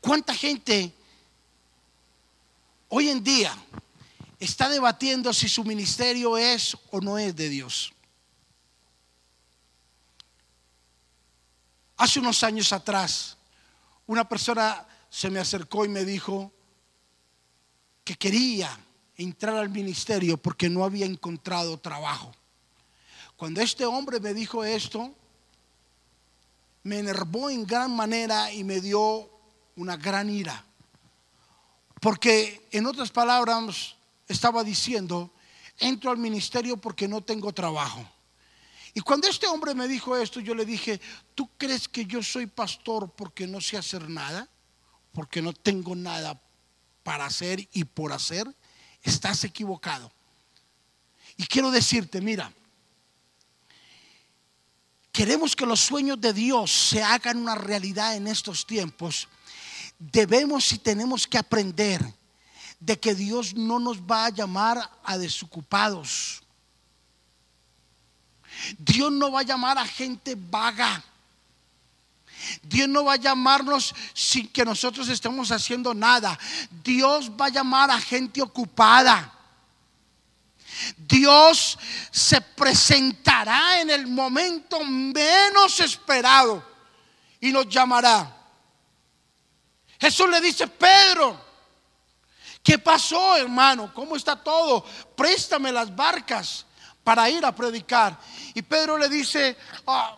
¿Cuánta 0.00 0.34
gente 0.34 0.92
hoy 2.88 3.10
en 3.10 3.22
día 3.22 3.56
está 4.40 4.68
debatiendo 4.68 5.32
si 5.32 5.48
su 5.48 5.62
ministerio 5.62 6.36
es 6.36 6.76
o 6.90 7.00
no 7.00 7.18
es 7.18 7.36
de 7.36 7.48
Dios? 7.48 7.92
Hace 11.98 12.18
unos 12.18 12.42
años 12.42 12.72
atrás, 12.72 13.36
una 14.06 14.26
persona 14.26 14.86
se 15.10 15.28
me 15.30 15.38
acercó 15.38 15.84
y 15.84 15.88
me 15.88 16.04
dijo 16.04 16.50
que 18.02 18.16
quería 18.16 18.70
entrar 19.16 19.56
al 19.56 19.68
ministerio 19.68 20.38
porque 20.38 20.70
no 20.70 20.82
había 20.82 21.04
encontrado 21.04 21.78
trabajo. 21.78 22.32
Cuando 23.36 23.60
este 23.60 23.84
hombre 23.84 24.18
me 24.18 24.32
dijo 24.32 24.64
esto, 24.64 25.14
me 26.82 27.00
enervó 27.00 27.50
en 27.50 27.66
gran 27.66 27.94
manera 27.94 28.50
y 28.50 28.64
me 28.64 28.80
dio 28.80 29.30
una 29.76 29.96
gran 29.96 30.30
ira. 30.30 30.64
Porque 32.00 32.66
en 32.72 32.86
otras 32.86 33.10
palabras 33.10 33.96
estaba 34.32 34.62
diciendo, 34.62 35.32
entro 35.78 36.10
al 36.10 36.18
ministerio 36.18 36.76
porque 36.76 37.08
no 37.08 37.20
tengo 37.20 37.52
trabajo. 37.52 38.06
Y 38.94 39.00
cuando 39.00 39.28
este 39.28 39.46
hombre 39.46 39.74
me 39.74 39.88
dijo 39.88 40.16
esto, 40.16 40.40
yo 40.40 40.54
le 40.54 40.64
dije, 40.64 41.00
¿tú 41.34 41.48
crees 41.56 41.88
que 41.88 42.04
yo 42.06 42.22
soy 42.22 42.46
pastor 42.46 43.10
porque 43.10 43.46
no 43.46 43.60
sé 43.60 43.76
hacer 43.76 44.08
nada? 44.08 44.48
Porque 45.12 45.42
no 45.42 45.52
tengo 45.52 45.94
nada 45.94 46.40
para 47.02 47.26
hacer 47.26 47.68
y 47.72 47.84
por 47.84 48.12
hacer. 48.12 48.46
Estás 49.02 49.44
equivocado. 49.44 50.12
Y 51.36 51.46
quiero 51.46 51.70
decirte, 51.70 52.20
mira, 52.20 52.52
queremos 55.12 55.54
que 55.54 55.66
los 55.66 55.80
sueños 55.80 56.20
de 56.20 56.32
Dios 56.32 56.70
se 56.70 57.02
hagan 57.02 57.38
una 57.38 57.54
realidad 57.54 58.16
en 58.16 58.26
estos 58.26 58.66
tiempos. 58.66 59.28
Debemos 59.98 60.72
y 60.72 60.78
tenemos 60.78 61.26
que 61.26 61.38
aprender 61.38 62.19
de 62.80 62.98
que 62.98 63.14
Dios 63.14 63.54
no 63.54 63.78
nos 63.78 64.00
va 64.00 64.26
a 64.26 64.30
llamar 64.30 64.90
a 65.04 65.18
desocupados 65.18 66.42
Dios 68.78 69.12
no 69.12 69.32
va 69.32 69.40
a 69.40 69.44
llamar 69.44 69.78
a 69.78 69.86
gente 69.86 70.34
vaga. 70.36 71.02
Dios 72.62 72.88
no 72.88 73.04
va 73.04 73.14
a 73.14 73.16
llamarnos 73.16 73.94
sin 74.14 74.48
que 74.48 74.64
nosotros 74.64 75.08
estemos 75.08 75.50
haciendo 75.52 75.94
nada. 75.94 76.38
Dios 76.82 77.30
va 77.30 77.46
a 77.46 77.50
llamar 77.50 77.90
a 77.90 78.00
gente 78.00 78.40
ocupada. 78.40 79.34
Dios 80.96 81.78
se 82.10 82.40
presentará 82.40 83.80
en 83.80 83.90
el 83.90 84.06
momento 84.06 84.82
menos 84.84 85.80
esperado 85.80 86.64
y 87.40 87.52
nos 87.52 87.68
llamará. 87.68 88.36
Jesús 90.00 90.30
le 90.30 90.40
dice, 90.40 90.66
Pedro, 90.66 91.49
¿qué 92.62 92.78
pasó 92.78 93.36
hermano? 93.36 93.92
¿Cómo 93.94 94.16
está 94.16 94.36
todo? 94.36 94.84
Préstame 95.16 95.72
las 95.72 95.94
barcas 95.94 96.66
para 97.02 97.28
ir 97.30 97.44
a 97.44 97.54
predicar. 97.54 98.18
Y 98.54 98.62
Pedro 98.62 98.98
le 98.98 99.08
dice, 99.08 99.56
ah, 99.86 100.16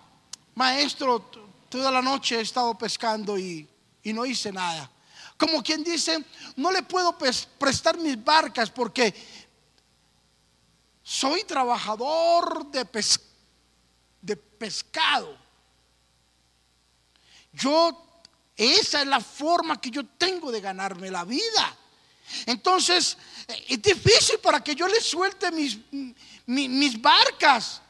maestro, 0.55 1.31
toda 1.69 1.90
la 1.90 2.03
noche 2.03 2.37
he 2.37 2.40
estado 2.43 2.77
pescando 2.77 3.38
y, 3.38 3.69
no 4.05 4.27
hice 4.27 4.53
nada. 4.53 4.90
Como 5.38 5.62
quien 5.62 5.83
dice, 5.83 6.25
no 6.57 6.71
le 6.71 6.83
puedo 6.83 7.16
prestar 7.16 7.97
mis 7.99 8.23
barcas 8.23 8.71
porque 8.71 9.14
soy 11.03 11.45
trabajador 11.45 12.66
de, 12.71 12.87
de 14.21 14.37
pescado. 14.37 15.37
Yo, 17.53 18.23
esa 18.57 19.03
es 19.03 19.07
la 19.07 19.21
forma 19.21 19.81
que 19.81 19.90
yo 19.90 20.05
tengo 20.07 20.51
de 20.51 20.61
ganarme 20.61 21.11
la 21.11 21.25
vida. 21.25 21.77
Entonces, 22.47 23.16
es 23.68 23.83
difícil 23.83 24.38
para 24.38 24.62
que 24.62 24.75
yo 24.75 24.87
le 24.87 25.01
suelte 25.01 25.51
mis, 25.51 25.79
mis 26.47 27.01
barcas. 27.01 27.81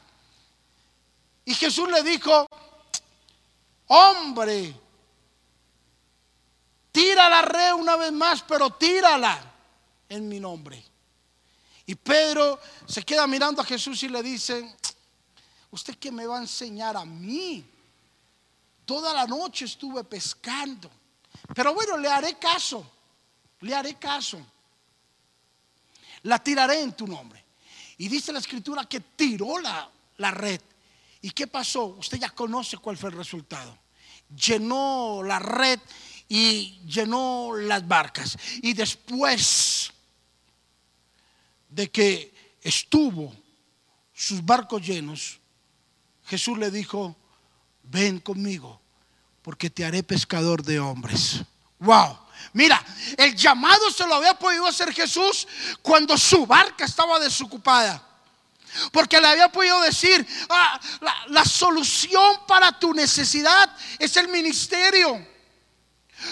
Y 1.45 1.53
Jesús 1.53 1.89
le 1.89 2.03
dijo, 2.03 2.47
hombre, 3.87 4.73
tira 6.91 7.29
la 7.29 7.41
red 7.41 7.73
una 7.73 7.95
vez 7.97 8.11
más, 8.11 8.43
pero 8.43 8.71
tírala 8.71 9.53
en 10.09 10.27
mi 10.27 10.39
nombre. 10.39 10.83
Y 11.85 11.95
Pedro 11.95 12.59
se 12.87 13.03
queda 13.03 13.27
mirando 13.27 13.61
a 13.61 13.65
Jesús 13.65 14.01
y 14.03 14.09
le 14.09 14.23
dice, 14.23 14.75
¿usted 15.71 15.97
qué 15.97 16.11
me 16.11 16.25
va 16.25 16.37
a 16.37 16.41
enseñar 16.41 16.95
a 16.95 17.03
mí? 17.03 17.65
Toda 18.85 19.13
la 19.13 19.25
noche 19.25 19.65
estuve 19.65 20.03
pescando. 20.03 20.89
Pero 21.53 21.73
bueno, 21.73 21.97
le 21.97 22.07
haré 22.07 22.37
caso, 22.37 22.85
le 23.63 23.75
haré 23.75 23.95
caso. 23.95 24.39
La 26.23 26.39
tiraré 26.39 26.81
en 26.81 26.93
tu 26.93 27.07
nombre. 27.07 27.43
Y 27.97 28.07
dice 28.07 28.31
la 28.31 28.39
escritura 28.39 28.85
que 28.85 28.99
tiró 28.99 29.59
la, 29.59 29.89
la 30.17 30.31
red. 30.31 30.61
¿Y 31.21 31.31
qué 31.31 31.47
pasó? 31.47 31.85
Usted 31.85 32.19
ya 32.19 32.29
conoce 32.29 32.77
cuál 32.77 32.97
fue 32.97 33.09
el 33.09 33.15
resultado. 33.15 33.77
Llenó 34.35 35.21
la 35.23 35.39
red 35.39 35.79
y 36.27 36.79
llenó 36.85 37.53
las 37.55 37.87
barcas. 37.87 38.37
Y 38.61 38.73
después 38.73 39.91
de 41.69 41.89
que 41.89 42.33
estuvo 42.61 43.33
sus 44.13 44.43
barcos 44.43 44.85
llenos, 44.85 45.39
Jesús 46.25 46.57
le 46.57 46.71
dijo, 46.71 47.15
ven 47.83 48.19
conmigo, 48.19 48.81
porque 49.41 49.69
te 49.69 49.85
haré 49.85 50.03
pescador 50.03 50.63
de 50.63 50.79
hombres. 50.79 51.43
Wow. 51.79 52.22
Mira, 52.51 52.83
el 53.17 53.35
llamado 53.35 53.89
se 53.89 54.05
lo 54.05 54.15
había 54.15 54.33
podido 54.33 54.67
hacer 54.67 54.93
Jesús 54.93 55.47
cuando 55.81 56.17
su 56.17 56.45
barca 56.45 56.85
estaba 56.85 57.19
desocupada. 57.19 58.09
Porque 58.91 59.21
le 59.21 59.27
había 59.27 59.49
podido 59.49 59.79
decir, 59.81 60.25
ah, 60.49 60.79
la, 61.27 61.45
solución 61.45 62.45
para 62.47 62.77
tu 62.77 62.93
necesidad 62.93 63.75
es 63.99 64.17
el 64.17 64.27
ministerio. 64.27 65.27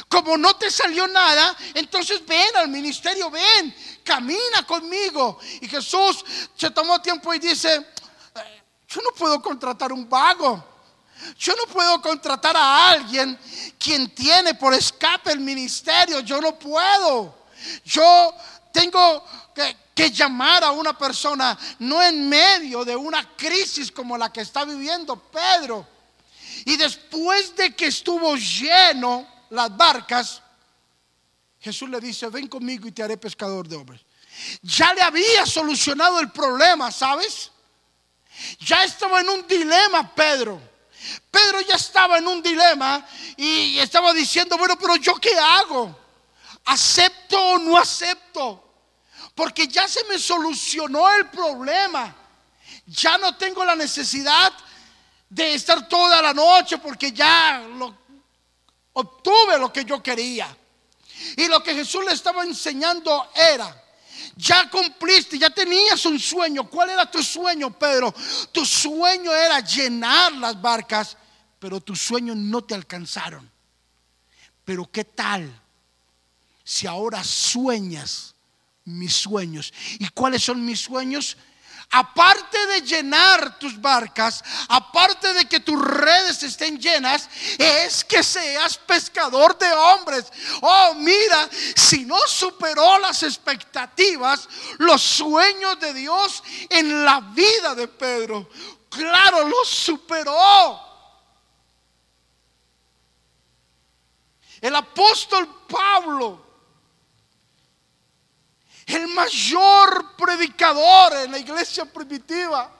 Como 0.08 0.38
no 0.38 0.56
te 0.56 0.72
salió 0.72 1.08
nada, 1.08 1.56
entonces 1.74 2.26
ven 2.26 2.56
al 2.56 2.68
ministerio, 2.68 3.30
ven, 3.30 3.76
camina 4.04 4.66
conmigo. 4.66 5.40
Y 5.62 5.68
Jesús 5.68 6.24
se 6.56 6.72
tomó 6.72 7.02
tiempo 7.02 7.34
y 7.34 7.40
dice, 7.40 7.76
eh, 7.76 8.64
yo 8.88 9.02
no 9.02 9.12
puedo 9.12 9.42
contratar 9.42 9.92
un 9.92 10.10
vago. 10.10 10.71
Yo 11.38 11.54
no 11.56 11.72
puedo 11.72 12.02
contratar 12.02 12.56
a 12.56 12.90
alguien 12.90 13.38
quien 13.78 14.10
tiene 14.14 14.54
por 14.56 14.74
escape 14.74 15.32
el 15.32 15.40
ministerio. 15.40 16.20
Yo 16.22 16.42
no 16.42 16.58
puedo. 16.58 17.42
Yo 17.86 18.34
tengo 18.72 19.24
que, 19.54 20.10
llamar 20.12 20.64
a 20.64 20.72
una 20.72 20.98
persona 20.98 21.56
no 21.78 22.02
en 22.02 22.28
medio 22.28 22.84
de 22.84 22.96
una 22.96 23.36
crisis 23.36 23.92
como 23.92 24.18
la 24.18 24.34
que 24.34 24.42
está 24.42 24.66
viviendo 24.66 25.16
Pedro. 25.16 25.88
Y 26.66 26.76
después 26.76 27.56
de 27.56 27.76
que 27.76 27.86
estuvo 27.88 28.36
lleno 28.36 29.28
las 29.52 29.76
barcas, 29.78 30.42
Jesús 31.60 31.88
le 31.88 32.00
dice, 32.00 32.28
ven 32.30 32.48
conmigo 32.48 32.88
y 32.88 32.92
te 32.92 33.04
haré 33.04 33.16
pescador 33.16 33.68
de 33.68 33.76
hombres. 33.76 34.02
Ya 34.64 34.92
le 34.96 35.04
había 35.04 35.46
solucionado 35.46 36.20
el 36.20 36.32
problema, 36.32 36.92
¿sabes? 36.92 37.52
Ya 38.60 38.84
estaba 38.84 39.22
en 39.22 39.30
un 39.30 39.48
dilema 39.48 40.16
Pedro. 40.16 40.71
Pedro 41.30 41.62
ya 41.62 41.76
estaba 41.76 42.18
en 42.18 42.28
un 42.28 42.42
dilema 42.42 43.06
y 43.38 43.80
estaba 43.80 44.14
diciendo, 44.14 44.58
bueno, 44.58 44.78
pero 44.78 44.96
yo 44.98 45.16
qué 45.16 45.38
hago? 45.38 45.98
¿Acepto 46.66 47.40
o 47.40 47.58
no 47.58 47.78
acepto? 47.78 48.72
Porque 49.34 49.68
ya 49.68 49.88
se 49.88 50.04
me 50.06 50.20
solucionó 50.20 51.10
el 51.12 51.30
problema. 51.30 52.16
Ya 52.86 53.18
no 53.18 53.36
tengo 53.36 53.64
la 53.64 53.76
necesidad 53.76 54.54
de 55.30 55.56
estar 55.56 55.88
toda 55.88 56.22
la 56.22 56.34
noche 56.34 56.78
porque 56.78 57.12
ya 57.12 57.64
obtuve 58.94 59.58
lo 59.58 59.72
que 59.72 59.86
yo 59.86 60.04
quería. 60.04 60.56
Y 61.38 61.48
lo 61.48 61.64
que 61.64 61.74
Jesús 61.74 62.04
le 62.06 62.14
estaba 62.14 62.44
enseñando 62.44 63.32
era 63.34 63.82
ya 64.36 64.70
cumpliste, 64.70 65.38
ya 65.38 65.50
tenías 65.50 66.06
un 66.06 66.20
sueño. 66.20 66.70
¿Cuál 66.70 66.92
era 66.92 67.10
tu 67.10 67.22
sueño, 67.22 67.78
Pedro? 67.78 68.14
Tu 68.52 68.66
sueño 68.66 69.34
era 69.34 69.60
llenar 69.60 70.34
las 70.34 70.60
barcas, 70.62 71.18
pero 71.60 71.82
tus 71.82 72.00
sueños 72.00 72.36
no 72.36 72.64
te 72.64 72.76
alcanzaron. 72.76 73.50
Pero 74.64 74.90
¿qué 74.92 75.04
tal 75.04 75.52
si 76.64 76.88
ahora 76.88 77.24
sueñas 77.24 78.36
mis 78.86 79.14
sueños? 79.14 79.74
¿Y 80.00 80.08
cuáles 80.10 80.44
son 80.44 80.64
mis 80.64 80.80
sueños? 80.82 81.38
Aparte 81.92 82.66
de 82.68 82.82
llenar 82.82 83.60
tus 83.60 83.80
barcas, 83.80 84.44
aparte 84.70 85.34
de 85.34 85.46
que 85.46 85.60
tus 85.60 85.80
redes 85.80 86.42
estén 86.42 86.80
llenas, 86.80 87.30
es 87.58 88.04
que 88.06 88.24
seas 88.24 88.78
pescador 88.78 89.58
de 89.58 89.72
hombres. 89.72 90.32
Oh, 90.62 90.94
mira, 90.96 91.50
si 91.76 92.06
no 92.06 92.18
superó 92.28 92.98
las 93.00 93.24
expectativas, 93.24 94.48
los 94.78 95.02
sueños 95.02 95.80
de 95.80 95.94
Dios 95.94 96.44
en 96.70 97.04
la 97.04 97.20
vida 97.20 97.76
de 97.76 97.88
Pedro, 97.88 98.50
claro, 98.90 99.48
los 99.48 99.68
superó. 99.68 100.80
El 104.62 104.76
apóstol 104.76 105.66
Pablo 105.68 106.51
el 108.94 109.08
mayor 109.08 110.16
predicador 110.16 111.14
en 111.18 111.32
la 111.32 111.40
iglesia 111.40 111.86
primitiva. 111.86 112.72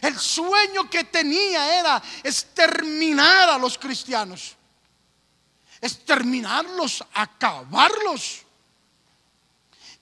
El 0.00 0.18
sueño 0.18 0.88
que 0.88 1.04
tenía 1.04 1.78
era 1.78 2.02
exterminar 2.22 3.50
a 3.50 3.58
los 3.58 3.76
cristianos, 3.76 4.56
exterminarlos, 5.80 7.04
acabarlos, 7.12 8.42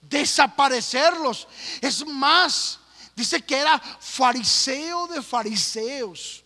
desaparecerlos. 0.01 1.47
Es 1.81 2.05
más, 2.05 2.79
dice 3.15 3.41
que 3.41 3.57
era 3.57 3.79
fariseo 3.79 5.07
de 5.07 5.21
fariseos. 5.21 6.43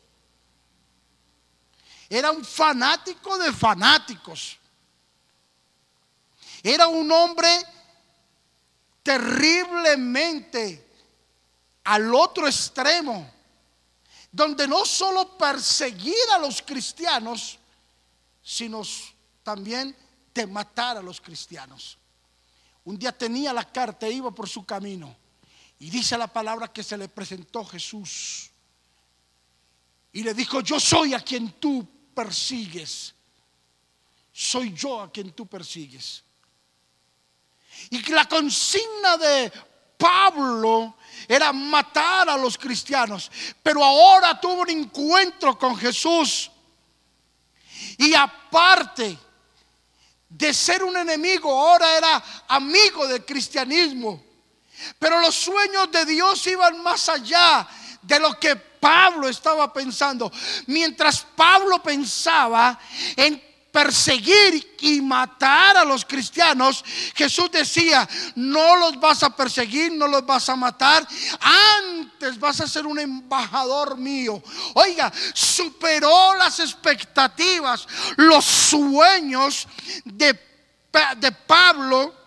Era 2.10 2.32
un 2.32 2.44
fanático 2.44 3.38
de 3.38 3.52
fanáticos. 3.54 4.58
Era 6.64 6.88
un 6.88 7.12
hombre 7.12 7.50
terriblemente 9.04 10.88
al 11.84 12.14
otro 12.14 12.48
extremo, 12.48 13.30
donde 14.32 14.68
no 14.68 14.86
solo 14.86 15.38
perseguir 15.38 16.16
a 16.34 16.40
los 16.40 16.62
cristianos, 16.62 17.58
sino 18.44 18.84
también 19.44 19.96
de 20.34 20.48
matar 20.48 20.98
a 20.98 21.02
los 21.02 21.20
cristianos. 21.20 21.98
Un 22.86 22.98
día 22.98 23.12
tenía 23.12 23.54
la 23.54 23.70
carta, 23.70 24.08
e 24.08 24.12
iba 24.12 24.32
por 24.32 24.48
su 24.48 24.66
camino, 24.66 25.16
y 25.80 25.90
dice 25.90 26.18
la 26.18 26.28
palabra 26.28 26.72
que 26.72 26.84
se 26.84 26.98
le 26.98 27.10
presentó 27.10 27.66
Jesús. 27.66 28.52
Y 30.14 30.24
le 30.24 30.34
dijo, 30.34 30.62
yo 30.62 30.80
soy 30.80 31.14
a 31.14 31.20
quien 31.20 31.54
tú 31.54 31.88
persigues. 32.14 33.16
Soy 34.32 34.74
yo 34.74 35.02
a 35.02 35.12
quien 35.12 35.32
tú 35.32 35.48
persigues. 35.48 36.24
Y 37.90 38.02
que 38.02 38.14
la 38.14 38.26
consigna 38.26 39.18
de 39.18 39.52
Pablo 39.98 40.96
era 41.28 41.54
matar 41.54 42.30
a 42.30 42.38
los 42.38 42.58
cristianos. 42.58 43.32
Pero 43.62 43.84
ahora 43.84 44.40
tuvo 44.40 44.62
un 44.62 44.70
encuentro 44.70 45.58
con 45.58 45.78
Jesús. 45.78 46.50
Y 47.98 48.14
aparte 48.14 49.18
de 50.28 50.54
ser 50.54 50.84
un 50.84 50.96
enemigo, 50.96 51.52
ahora 51.52 51.98
era 51.98 52.24
amigo 52.48 53.08
del 53.08 53.26
cristianismo. 53.26 54.24
Pero 54.98 55.20
los 55.20 55.36
sueños 55.36 55.92
de 55.92 56.06
Dios 56.06 56.46
iban 56.48 56.82
más 56.82 57.10
allá 57.10 57.68
de 58.02 58.20
lo 58.20 58.40
que 58.40 58.56
Pablo 58.56 59.28
estaba 59.28 59.72
pensando. 59.72 60.32
Mientras 60.68 61.22
Pablo 61.36 61.84
pensaba 61.84 62.80
en 63.16 63.51
perseguir 63.72 64.76
y 64.82 65.02
matar 65.02 65.78
a 65.78 65.86
los 65.86 66.06
cristianos, 66.06 66.84
Jesús 67.16 67.50
decía, 67.52 68.08
no 68.36 68.76
los 68.76 69.00
vas 69.00 69.24
a 69.24 69.36
perseguir, 69.36 69.92
no 69.94 70.08
los 70.08 70.26
vas 70.26 70.50
a 70.50 70.56
matar, 70.56 71.08
antes 71.90 72.40
vas 72.40 72.62
a 72.62 72.68
ser 72.68 72.86
un 72.86 73.00
embajador 73.00 73.98
mío. 73.98 74.42
Oiga, 74.74 75.12
superó 75.34 76.36
las 76.36 76.60
expectativas, 76.60 77.88
los 78.18 78.44
sueños 78.44 79.68
de, 80.04 80.40
de 81.18 81.32
Pablo 81.32 82.21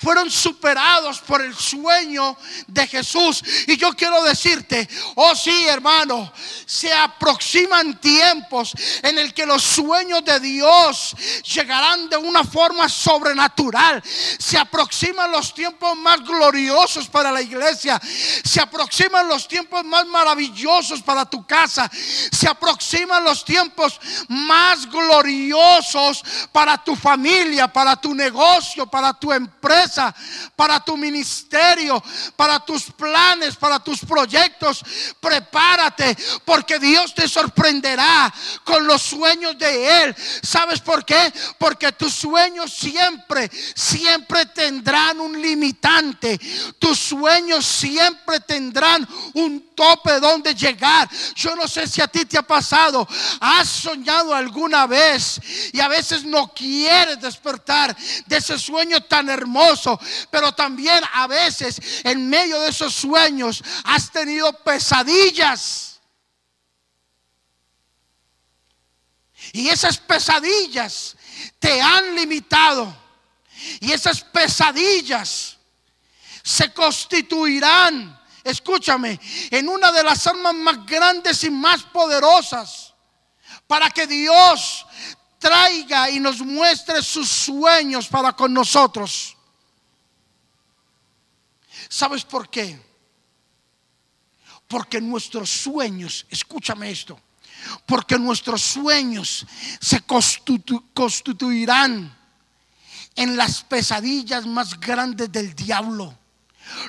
fueron 0.00 0.30
superados 0.30 1.20
por 1.20 1.42
el 1.42 1.54
sueño 1.54 2.36
de 2.66 2.86
Jesús. 2.86 3.42
Y 3.66 3.76
yo 3.76 3.92
quiero 3.92 4.22
decirte, 4.22 4.88
oh 5.16 5.34
sí, 5.34 5.66
hermano, 5.66 6.32
se 6.64 6.92
aproximan 6.92 8.00
tiempos 8.00 8.72
en 9.02 9.18
el 9.18 9.34
que 9.34 9.44
los 9.44 9.62
sueños 9.62 10.24
de 10.24 10.40
Dios 10.40 11.14
llegarán 11.54 12.08
de 12.08 12.16
una 12.16 12.44
forma 12.44 12.88
sobrenatural. 12.88 14.02
Se 14.38 14.56
aproximan 14.56 15.30
los 15.30 15.52
tiempos 15.52 15.96
más 15.96 16.20
gloriosos 16.20 17.06
para 17.08 17.30
la 17.30 17.42
iglesia. 17.42 18.00
Se 18.02 18.60
aproximan 18.60 19.28
los 19.28 19.46
tiempos 19.46 19.84
más 19.84 20.06
maravillosos 20.06 21.02
para 21.02 21.26
tu 21.26 21.46
casa. 21.46 21.90
Se 21.92 22.48
aproximan 22.48 23.22
los 23.22 23.44
tiempos 23.44 24.00
más 24.28 24.90
gloriosos 24.90 26.24
para 26.52 26.82
tu 26.82 26.96
familia, 26.96 27.68
para 27.70 27.96
tu 27.96 28.14
negocio, 28.14 28.86
para 28.86 29.12
tu 29.12 29.30
empresa 29.30 29.89
para 30.56 30.80
tu 30.80 30.96
ministerio, 30.96 32.02
para 32.36 32.60
tus 32.60 32.84
planes, 32.92 33.56
para 33.56 33.78
tus 33.78 34.00
proyectos. 34.00 34.82
Prepárate 35.20 36.16
porque 36.44 36.78
Dios 36.78 37.14
te 37.14 37.28
sorprenderá 37.28 38.32
con 38.64 38.86
los 38.86 39.02
sueños 39.02 39.58
de 39.58 40.04
Él. 40.04 40.16
¿Sabes 40.42 40.80
por 40.80 41.04
qué? 41.04 41.32
Porque 41.58 41.92
tus 41.92 42.14
sueños 42.14 42.72
siempre, 42.72 43.50
siempre 43.74 44.46
tendrán 44.46 45.20
un 45.20 45.40
limitante. 45.40 46.38
Tus 46.78 46.98
sueños 46.98 47.64
siempre 47.64 48.40
tendrán 48.40 49.06
un 49.34 49.69
tope 49.80 50.20
donde 50.20 50.54
llegar. 50.54 51.08
Yo 51.34 51.56
no 51.56 51.66
sé 51.66 51.86
si 51.86 52.02
a 52.02 52.08
ti 52.08 52.26
te 52.26 52.36
ha 52.36 52.42
pasado. 52.42 53.08
Has 53.40 53.68
soñado 53.68 54.34
alguna 54.34 54.86
vez 54.86 55.40
y 55.72 55.80
a 55.80 55.88
veces 55.88 56.24
no 56.24 56.52
quieres 56.52 57.18
despertar 57.20 57.96
de 58.26 58.36
ese 58.36 58.58
sueño 58.58 59.00
tan 59.02 59.30
hermoso 59.30 59.98
pero 60.30 60.52
también 60.52 61.02
a 61.12 61.26
veces 61.26 61.80
en 62.04 62.28
medio 62.28 62.60
de 62.60 62.70
esos 62.70 62.94
sueños 62.94 63.62
has 63.84 64.10
tenido 64.10 64.52
pesadillas. 64.64 66.00
Y 69.52 69.68
esas 69.68 69.98
pesadillas 69.98 71.16
te 71.58 71.80
han 71.80 72.14
limitado. 72.14 72.94
Y 73.80 73.92
esas 73.92 74.22
pesadillas 74.22 75.58
se 76.42 76.72
constituirán, 76.72 78.19
escúchame, 78.44 79.18
en 79.50 79.68
una 79.68 79.92
de 79.92 80.02
las 80.02 80.26
armas 80.26 80.54
más 80.54 80.86
grandes 80.86 81.44
y 81.44 81.50
más 81.50 81.82
poderosas 81.84 82.94
para 83.66 83.90
que 83.90 84.06
Dios 84.06 84.86
traiga 85.38 86.10
y 86.10 86.20
nos 86.20 86.40
muestre 86.40 87.02
sus 87.02 87.28
sueños 87.28 88.08
para 88.08 88.32
con 88.32 88.52
nosotros. 88.52 89.36
¿Sabes 91.88 92.24
por 92.24 92.48
qué? 92.48 92.80
Porque 94.68 95.00
nuestros 95.00 95.50
sueños, 95.50 96.26
escúchame 96.30 96.90
esto, 96.90 97.20
porque 97.86 98.18
nuestros 98.18 98.62
sueños 98.62 99.46
se 99.80 100.00
constituirán 100.02 102.16
en 103.16 103.36
las 103.36 103.64
pesadillas 103.64 104.46
más 104.46 104.78
grandes 104.78 105.32
del 105.32 105.52
diablo. 105.54 106.16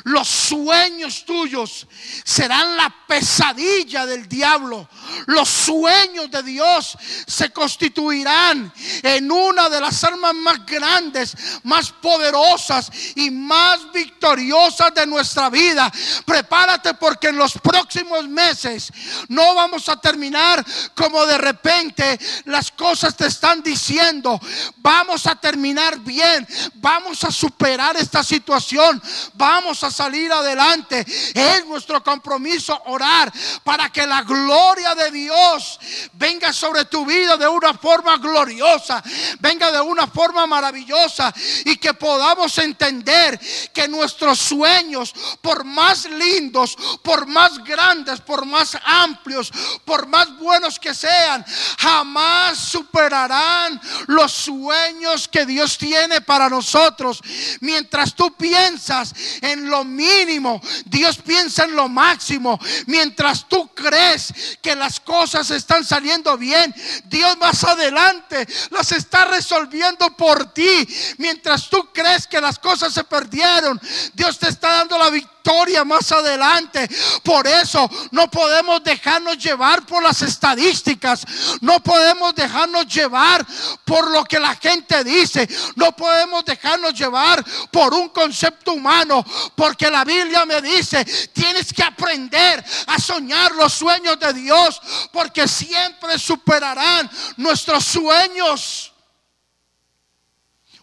Los 0.03 0.27
sueños 0.27 1.25
tuyos 1.25 1.87
serán 2.23 2.75
la 2.75 2.93
pesadilla 3.07 4.05
del 4.05 4.27
diablo. 4.27 4.87
Los 5.27 5.49
sueños 5.49 6.31
de 6.31 6.43
Dios 6.43 6.97
se 7.27 7.51
constituirán 7.51 8.73
en 9.03 9.31
una 9.31 9.69
de 9.69 9.81
las 9.81 10.03
armas 10.03 10.33
más 10.33 10.65
grandes, 10.65 11.35
más 11.63 11.91
poderosas 11.91 12.89
y 13.15 13.29
más 13.31 13.91
victoriosas 13.91 14.93
de 14.93 15.05
nuestra 15.05 15.49
vida. 15.49 15.91
Prepárate 16.25 16.93
porque 16.95 17.27
en 17.27 17.37
los 17.37 17.53
próximos 17.53 18.27
meses 18.27 18.91
no 19.27 19.55
vamos 19.55 19.87
a 19.89 19.97
terminar 19.97 20.65
como 20.95 21.25
de 21.25 21.37
repente 21.37 22.19
las 22.45 22.71
cosas 22.71 23.15
te 23.15 23.27
están 23.27 23.61
diciendo. 23.61 24.39
Vamos 24.77 25.27
a 25.27 25.35
terminar 25.35 25.99
bien. 25.99 26.47
Vamos 26.75 27.23
a 27.23 27.31
superar 27.31 27.97
esta 27.97 28.23
situación. 28.23 29.01
Vamos 29.33 29.70
a 29.71 29.91
salir 29.91 30.31
adelante. 30.31 31.05
Es 31.33 31.65
nuestro 31.65 32.03
compromiso 32.03 32.79
orar 32.85 33.31
para 33.63 33.89
que 33.89 34.05
la 34.05 34.21
gloria 34.23 34.93
de 34.95 35.11
Dios 35.11 35.79
venga 36.13 36.51
sobre 36.51 36.85
tu 36.85 37.05
vida 37.05 37.37
de 37.37 37.47
una 37.47 37.73
forma 37.73 38.17
gloriosa, 38.17 39.01
venga 39.39 39.71
de 39.71 39.81
una 39.81 40.07
forma 40.07 40.45
maravillosa 40.45 41.33
y 41.65 41.77
que 41.77 41.93
podamos 41.93 42.57
entender 42.57 43.39
que 43.73 43.87
nuestros 43.87 44.39
sueños, 44.39 45.13
por 45.41 45.63
más 45.63 46.05
lindos, 46.05 46.77
por 47.01 47.25
más 47.25 47.63
grandes, 47.63 48.19
por 48.19 48.45
más 48.45 48.77
amplios, 48.83 49.51
por 49.85 50.07
más 50.07 50.37
buenos 50.37 50.79
que 50.79 50.93
sean, 50.93 51.45
jamás 51.77 52.57
superarán 52.57 53.79
los 54.07 54.31
sueños 54.31 55.27
que 55.27 55.45
Dios 55.45 55.77
tiene 55.77 56.21
para 56.21 56.49
nosotros. 56.49 57.21
Mientras 57.61 58.15
tú 58.15 58.35
piensas 58.35 59.13
en 59.41 59.60
lo 59.69 59.83
mínimo, 59.83 60.61
Dios 60.85 61.17
piensa 61.17 61.65
en 61.65 61.75
lo 61.75 61.89
máximo. 61.89 62.59
Mientras 62.87 63.47
tú 63.47 63.69
crees 63.73 64.33
que 64.61 64.75
las 64.75 64.99
cosas 64.99 65.49
están 65.51 65.83
saliendo 65.83 66.37
bien, 66.37 66.73
Dios 67.05 67.37
más 67.37 67.63
adelante 67.63 68.47
las 68.69 68.91
está 68.91 69.25
resolviendo 69.25 70.15
por 70.15 70.53
ti. 70.53 70.87
Mientras 71.17 71.69
tú 71.69 71.89
crees 71.93 72.27
que 72.27 72.41
las 72.41 72.59
cosas 72.59 72.93
se 72.93 73.03
perdieron, 73.03 73.79
Dios 74.13 74.37
te 74.39 74.49
está 74.49 74.69
dando 74.77 74.97
la 74.97 75.09
victoria 75.09 75.83
más 75.83 76.11
adelante. 76.11 76.89
Por 77.23 77.47
eso 77.47 77.89
no 78.11 78.29
podemos 78.29 78.83
dejarnos 78.83 79.37
llevar 79.37 79.85
por 79.85 80.03
las 80.03 80.21
estadísticas. 80.21 81.25
No 81.61 81.81
podemos 81.81 82.35
dejarnos 82.35 82.87
llevar 82.87 83.45
por 83.85 84.09
lo 84.11 84.23
que 84.23 84.39
la 84.39 84.55
gente 84.55 85.03
dice. 85.03 85.47
No 85.75 85.95
podemos 85.95 86.45
dejarnos 86.45 86.93
llevar 86.93 87.43
por 87.71 87.93
un 87.93 88.09
concepto 88.09 88.73
humano. 88.73 89.25
Porque 89.55 89.89
la 89.89 90.03
Biblia 90.03 90.45
me 90.45 90.61
dice, 90.61 91.03
tienes 91.33 91.73
que 91.73 91.83
aprender 91.83 92.63
a 92.87 92.99
soñar 92.99 93.51
los 93.53 93.73
sueños 93.73 94.19
de 94.19 94.33
Dios. 94.33 94.81
Porque 95.11 95.47
siempre 95.47 96.17
superarán 96.17 97.09
nuestros 97.37 97.83
sueños. 97.83 98.93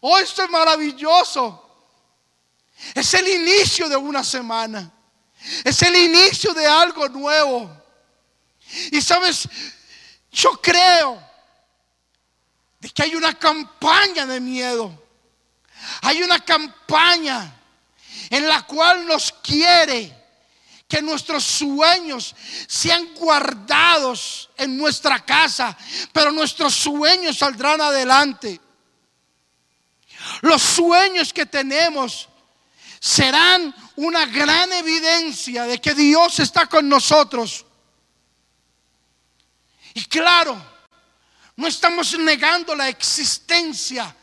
Oh, 0.00 0.18
esto 0.18 0.44
es 0.44 0.50
maravilloso. 0.50 1.64
Es 2.94 3.12
el 3.14 3.28
inicio 3.28 3.88
de 3.88 3.96
una 3.96 4.22
semana. 4.22 4.92
Es 5.64 5.82
el 5.82 5.96
inicio 5.96 6.52
de 6.54 6.66
algo 6.66 7.08
nuevo. 7.08 7.70
Y 8.92 9.00
sabes, 9.00 9.48
yo 10.30 10.60
creo 10.60 11.22
de 12.80 12.90
que 12.90 13.02
hay 13.02 13.14
una 13.14 13.34
campaña 13.34 14.26
de 14.26 14.40
miedo. 14.40 15.06
Hay 16.02 16.22
una 16.22 16.38
campaña 16.40 17.57
en 18.30 18.46
la 18.46 18.62
cual 18.62 19.06
nos 19.06 19.32
quiere 19.32 20.14
que 20.88 21.02
nuestros 21.02 21.44
sueños 21.44 22.34
sean 22.66 23.14
guardados 23.14 24.50
en 24.56 24.76
nuestra 24.76 25.24
casa, 25.24 25.76
pero 26.12 26.32
nuestros 26.32 26.74
sueños 26.74 27.36
saldrán 27.38 27.80
adelante. 27.80 28.60
Los 30.40 30.62
sueños 30.62 31.32
que 31.32 31.46
tenemos 31.46 32.28
serán 33.00 33.74
una 33.96 34.26
gran 34.26 34.72
evidencia 34.72 35.64
de 35.64 35.78
que 35.80 35.94
Dios 35.94 36.40
está 36.40 36.66
con 36.66 36.88
nosotros. 36.88 37.66
Y 39.94 40.04
claro, 40.04 40.60
no 41.56 41.66
estamos 41.66 42.18
negando 42.18 42.74
la 42.74 42.88
existencia 42.88 44.14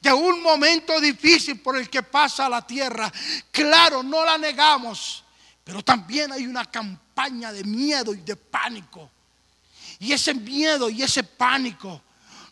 de 0.00 0.12
un 0.12 0.42
momento 0.42 1.00
difícil 1.00 1.60
por 1.60 1.76
el 1.76 1.88
que 1.88 2.02
pasa 2.02 2.48
la 2.48 2.66
tierra. 2.66 3.12
Claro, 3.50 4.02
no 4.02 4.24
la 4.24 4.38
negamos, 4.38 5.24
pero 5.62 5.82
también 5.82 6.32
hay 6.32 6.46
una 6.46 6.64
campaña 6.64 7.52
de 7.52 7.64
miedo 7.64 8.14
y 8.14 8.20
de 8.20 8.36
pánico. 8.36 9.10
Y 9.98 10.12
ese 10.12 10.34
miedo 10.34 10.90
y 10.90 11.02
ese 11.02 11.24
pánico 11.24 12.02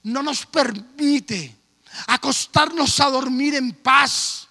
no 0.05 0.23
nos 0.23 0.47
permite 0.47 1.57
acostarnos 2.07 2.99
a 3.01 3.11
dormir 3.11 3.55
en 3.55 3.73
paz 3.73 4.49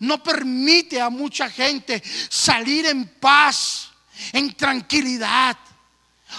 no 0.00 0.22
permite 0.22 1.00
a 1.00 1.10
mucha 1.10 1.50
gente 1.50 2.02
salir 2.28 2.86
en 2.86 3.08
paz, 3.08 3.90
en 4.32 4.54
tranquilidad. 4.54 5.56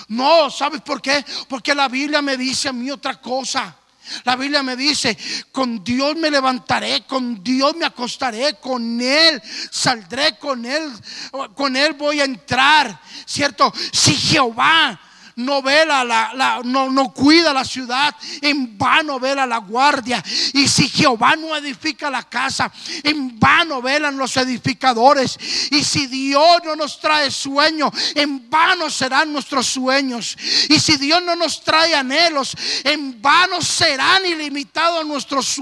No, 0.08 0.50
¿sabes 0.50 0.82
por 0.82 1.02
qué? 1.02 1.26
Porque 1.48 1.74
la 1.74 1.88
Biblia 1.88 2.22
me 2.22 2.38
dice 2.38 2.70
a 2.70 2.74
mí 2.74 2.90
otra 2.92 3.20
cosa. 3.20 3.76
La 4.24 4.36
Biblia 4.36 4.64
me 4.64 4.76
dice, 4.76 5.18
con 5.52 5.84
Dios 5.84 6.16
me 6.16 6.32
levantaré, 6.32 7.06
con 7.06 7.44
Dios 7.44 7.76
me 7.76 7.86
acostaré, 7.86 8.56
con 8.60 9.02
Él 9.02 9.42
saldré, 9.72 10.38
con 10.38 10.66
Él, 10.66 10.92
con 11.56 11.76
Él 11.76 11.94
voy 11.94 12.20
a 12.20 12.26
entrar, 12.26 13.02
¿cierto? 13.26 13.74
Si 13.92 14.16
Jehová 14.16 15.00
no 15.40 15.62
vela 15.62 16.04
la, 16.04 16.62
no, 16.64 16.90
no 16.90 17.14
cuida 17.14 17.54
la 17.54 17.64
ciudad, 17.64 18.14
en 18.42 18.78
vano 18.78 19.20
vela 19.20 19.46
la 19.46 19.58
guardia. 19.58 20.24
Y 20.54 20.68
si 20.68 20.90
Jehová 20.90 21.36
no 21.36 21.56
edifica 21.56 22.10
la 22.10 22.24
casa, 22.24 22.72
en 23.04 23.40
vano 23.40 23.82
velan 23.82 24.18
los 24.18 24.36
edificadores. 24.38 25.38
Y 25.72 25.84
si 25.84 26.08
Dios 26.08 26.62
no 26.66 26.76
nos 26.76 27.00
trae 27.00 27.32
sueño, 27.32 27.92
en 28.16 28.50
vano 28.50 28.90
serán 28.90 29.32
nuestros 29.32 29.68
sueños. 29.68 30.38
Y 30.68 30.80
si 30.80 30.98
Dios 30.98 31.24
no 31.24 31.36
nos 31.36 31.64
trae 31.64 31.96
anhelos, 31.96 32.56
en 32.84 33.22
vano 33.22 33.62
serán 33.62 34.26
ilimitados 34.26 35.06
nuestros, 35.06 35.62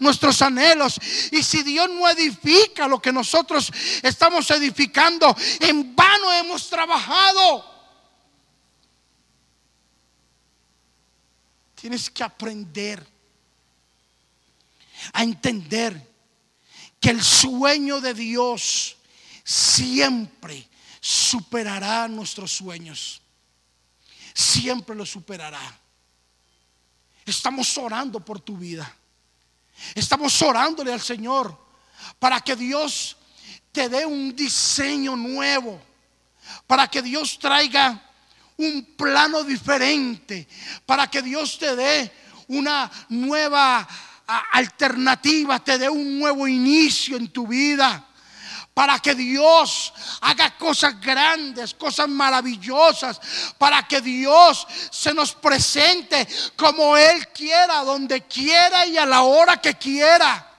nuestros 0.00 0.42
anhelos. 0.42 1.00
Y 1.32 1.42
si 1.42 1.62
Dios 1.62 1.88
no 1.88 2.08
edifica 2.08 2.86
lo 2.86 3.00
que 3.00 3.12
nosotros 3.12 3.72
estamos 4.02 4.50
edificando, 4.50 5.34
en 5.60 5.96
vano 5.96 6.32
hemos 6.32 6.68
trabajado. 6.68 7.73
Tienes 11.84 12.08
que 12.08 12.24
aprender 12.24 13.06
a 15.12 15.22
entender 15.22 16.14
que 16.98 17.10
el 17.10 17.22
sueño 17.22 18.00
de 18.00 18.14
Dios 18.14 18.96
siempre 19.44 20.66
superará 20.98 22.08
nuestros 22.08 22.52
sueños. 22.52 23.20
Siempre 24.32 24.96
lo 24.96 25.04
superará. 25.04 25.60
Estamos 27.26 27.76
orando 27.76 28.18
por 28.18 28.40
tu 28.40 28.56
vida. 28.56 28.90
Estamos 29.94 30.40
orándole 30.40 30.90
al 30.90 31.02
Señor 31.02 31.54
para 32.18 32.40
que 32.40 32.56
Dios 32.56 33.14
te 33.72 33.90
dé 33.90 34.06
un 34.06 34.34
diseño 34.34 35.16
nuevo. 35.16 35.78
Para 36.66 36.88
que 36.88 37.02
Dios 37.02 37.38
traiga 37.38 38.02
un 38.56 38.94
plano 38.96 39.42
diferente, 39.42 40.46
para 40.86 41.08
que 41.08 41.22
Dios 41.22 41.58
te 41.58 41.74
dé 41.74 42.12
una 42.48 42.90
nueva 43.08 43.86
alternativa, 44.52 45.58
te 45.58 45.78
dé 45.78 45.88
un 45.88 46.18
nuevo 46.18 46.46
inicio 46.46 47.16
en 47.16 47.28
tu 47.28 47.46
vida. 47.46 48.08
Para 48.72 48.98
que 48.98 49.14
Dios 49.14 49.94
haga 50.20 50.56
cosas 50.58 51.00
grandes, 51.00 51.74
cosas 51.74 52.08
maravillosas. 52.08 53.20
Para 53.56 53.86
que 53.86 54.00
Dios 54.00 54.66
se 54.90 55.14
nos 55.14 55.32
presente 55.32 56.26
como 56.56 56.96
Él 56.96 57.28
quiera, 57.28 57.84
donde 57.84 58.22
quiera 58.22 58.84
y 58.84 58.96
a 58.96 59.06
la 59.06 59.22
hora 59.22 59.60
que 59.60 59.74
quiera 59.74 60.53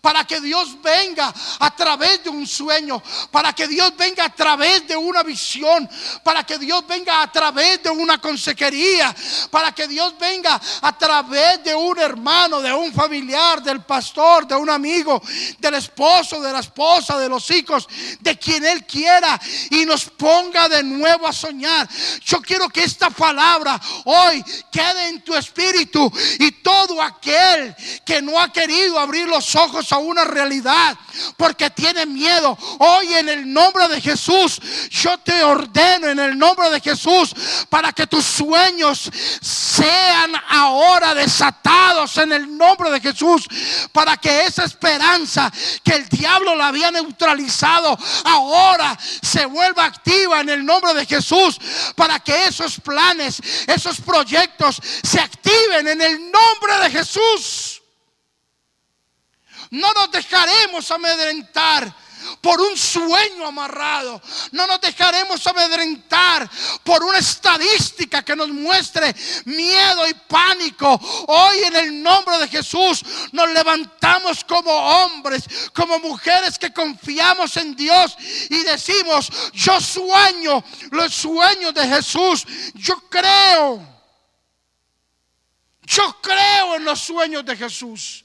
para 0.00 0.24
que 0.24 0.40
Dios 0.40 0.80
venga 0.82 1.32
a 1.58 1.76
través 1.76 2.22
de 2.24 2.30
un 2.30 2.46
sueño, 2.46 3.02
para 3.30 3.52
que 3.52 3.68
Dios 3.68 3.92
venga 3.96 4.24
a 4.24 4.34
través 4.34 4.86
de 4.86 4.96
una 4.96 5.22
visión, 5.22 5.88
para 6.22 6.44
que 6.44 6.58
Dios 6.58 6.86
venga 6.86 7.22
a 7.22 7.30
través 7.30 7.82
de 7.82 7.90
una 7.90 8.18
consejería, 8.18 9.14
para 9.50 9.72
que 9.72 9.88
Dios 9.88 10.14
venga 10.18 10.60
a 10.80 10.96
través 10.96 11.62
de 11.64 11.74
un 11.74 11.98
hermano, 11.98 12.60
de 12.60 12.72
un 12.72 12.92
familiar, 12.92 13.62
del 13.62 13.82
pastor, 13.82 14.46
de 14.46 14.54
un 14.54 14.70
amigo, 14.70 15.22
del 15.58 15.74
esposo, 15.74 16.40
de 16.40 16.52
la 16.52 16.60
esposa, 16.60 17.18
de 17.18 17.28
los 17.28 17.50
hijos, 17.50 17.88
de 18.20 18.38
quien 18.38 18.64
Él 18.64 18.84
quiera 18.86 19.40
y 19.70 19.84
nos 19.84 20.04
ponga 20.04 20.68
de 20.68 20.82
nuevo 20.82 21.26
a 21.26 21.32
soñar. 21.32 21.88
Yo 22.24 22.40
quiero 22.40 22.68
que 22.68 22.84
esta 22.84 23.10
palabra 23.10 23.80
hoy 24.04 24.44
quede 24.70 25.08
en 25.08 25.22
tu 25.22 25.34
espíritu 25.34 26.10
y 26.38 26.52
todo 26.62 27.00
aquel 27.00 27.74
que 28.04 28.20
no 28.22 28.38
ha 28.40 28.52
querido 28.52 28.98
abrir 28.98 29.28
los 29.28 29.54
ojos 29.54 29.71
a 29.92 29.98
una 29.98 30.24
realidad 30.24 30.96
porque 31.36 31.70
tiene 31.70 32.04
miedo. 32.06 32.56
Hoy 32.78 33.14
en 33.14 33.28
el 33.28 33.50
nombre 33.52 33.88
de 33.88 34.00
Jesús, 34.00 34.60
yo 34.90 35.16
te 35.18 35.42
ordeno 35.42 36.08
en 36.08 36.18
el 36.18 36.38
nombre 36.38 36.68
de 36.70 36.80
Jesús 36.80 37.34
para 37.68 37.92
que 37.92 38.06
tus 38.06 38.24
sueños 38.24 39.10
sean 39.40 40.32
ahora 40.50 41.14
desatados 41.14 42.18
en 42.18 42.32
el 42.32 42.56
nombre 42.56 42.90
de 42.90 43.00
Jesús. 43.00 43.46
Para 43.92 44.16
que 44.16 44.44
esa 44.44 44.64
esperanza 44.64 45.50
que 45.82 45.94
el 45.94 46.08
diablo 46.08 46.54
la 46.54 46.68
había 46.68 46.90
neutralizado 46.90 47.98
ahora 48.24 48.98
se 49.22 49.46
vuelva 49.46 49.86
activa 49.86 50.40
en 50.40 50.50
el 50.50 50.64
nombre 50.64 50.92
de 50.94 51.06
Jesús. 51.06 51.58
Para 51.96 52.20
que 52.20 52.46
esos 52.46 52.78
planes, 52.80 53.40
esos 53.66 54.00
proyectos 54.00 54.80
se 55.02 55.20
activen 55.20 55.88
en 55.88 56.02
el 56.02 56.30
nombre 56.30 56.78
de 56.82 56.90
Jesús. 56.90 57.71
No 59.72 59.90
nos 59.94 60.10
dejaremos 60.10 60.90
amedrentar. 60.90 61.92
por 62.40 62.60
un 62.60 62.76
sueño 62.78 63.46
amarrado. 63.46 64.22
No 64.52 64.64
nos 64.66 64.80
dejaremos 64.80 65.44
amedrentar 65.44 66.48
por 66.84 67.02
una 67.02 67.18
estadística 67.18 68.22
que 68.22 68.36
nos 68.36 68.48
muestre 68.48 69.12
miedo 69.44 70.06
y 70.08 70.14
pánico. 70.14 71.00
Hoy 71.26 71.58
en 71.64 71.74
el 71.74 72.00
nombre 72.00 72.38
de 72.38 72.46
Jesús 72.46 73.04
nos 73.32 73.50
levantamos 73.50 74.44
como 74.44 74.70
hombres, 74.70 75.42
como 75.72 75.98
mujeres 75.98 76.60
que 76.60 76.72
confiamos 76.72 77.56
en 77.56 77.74
Dios 77.74 78.16
y 78.50 78.62
decimos, 78.62 79.28
yo 79.52 79.80
sueño 79.80 80.62
los 80.92 81.12
sueños 81.12 81.74
de 81.74 81.88
Jesús. 81.88 82.46
Yo 82.74 83.00
creo. 83.08 83.84
Yo 85.82 86.20
creo 86.22 86.76
en 86.76 86.84
los 86.84 87.00
sueños 87.00 87.44
de 87.44 87.56
Jesús. 87.56 88.24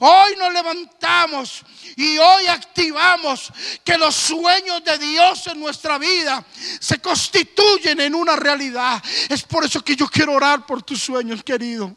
Hoy 0.00 0.36
nos 0.36 0.52
levantamos 0.52 1.64
y 1.96 2.18
hoy 2.18 2.46
activamos 2.46 3.52
que 3.84 3.96
los 3.96 4.14
sueños 4.14 4.84
de 4.84 4.98
Dios 4.98 5.46
en 5.46 5.60
nuestra 5.60 5.98
vida 5.98 6.44
se 6.80 7.00
constituyen 7.00 8.00
en 8.00 8.14
una 8.14 8.36
realidad. 8.36 9.02
Es 9.28 9.42
por 9.42 9.64
eso 9.64 9.82
que 9.82 9.96
yo 9.96 10.06
quiero 10.08 10.32
orar 10.32 10.66
por 10.66 10.82
tus 10.82 11.02
sueños, 11.02 11.42
querido. 11.42 11.96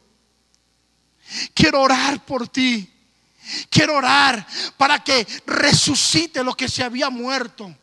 Quiero 1.54 1.82
orar 1.82 2.24
por 2.26 2.48
ti. 2.48 2.89
Quiero 3.70 3.96
orar 3.96 4.46
para 4.78 5.04
que 5.04 5.26
resucite 5.46 6.44
lo 6.44 6.56
que 6.56 6.70
se 6.70 6.84
había 6.84 7.10
muerto. 7.10 7.76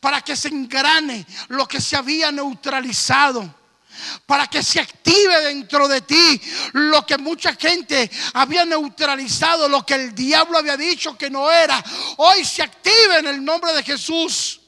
Para 0.00 0.20
que 0.20 0.36
se 0.36 0.48
engrane 0.48 1.26
lo 1.48 1.66
que 1.66 1.80
se 1.80 1.96
había 1.96 2.30
neutralizado 2.30 3.61
para 4.26 4.46
que 4.46 4.62
se 4.62 4.80
active 4.80 5.40
dentro 5.42 5.88
de 5.88 6.00
ti 6.00 6.40
lo 6.72 7.04
que 7.06 7.18
mucha 7.18 7.54
gente 7.54 8.10
había 8.34 8.64
neutralizado, 8.64 9.68
lo 9.68 9.84
que 9.84 9.94
el 9.94 10.14
diablo 10.14 10.58
había 10.58 10.76
dicho 10.76 11.16
que 11.16 11.30
no 11.30 11.50
era. 11.50 11.82
Hoy 12.18 12.44
se 12.44 12.62
active 12.62 13.18
en 13.18 13.26
el 13.26 13.44
nombre 13.44 13.72
de 13.72 13.82
Jesús. 13.82 14.60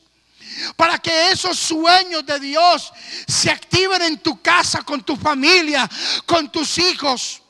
Para 0.77 0.99
que 0.99 1.33
esos 1.33 1.59
sueños 1.59 2.25
de 2.25 2.39
Dios 2.39 2.93
se 3.27 3.51
activen 3.51 4.03
en 4.03 4.19
tu 4.19 4.41
casa, 4.41 4.83
con 4.83 5.03
tu 5.03 5.17
familia, 5.17 5.91
con 6.27 6.51
tus 6.51 6.79
hijos. 6.79 7.43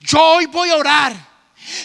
Yo 0.00 0.18
hoy 0.18 0.46
voy 0.46 0.70
a 0.70 0.76
orar 0.76 1.28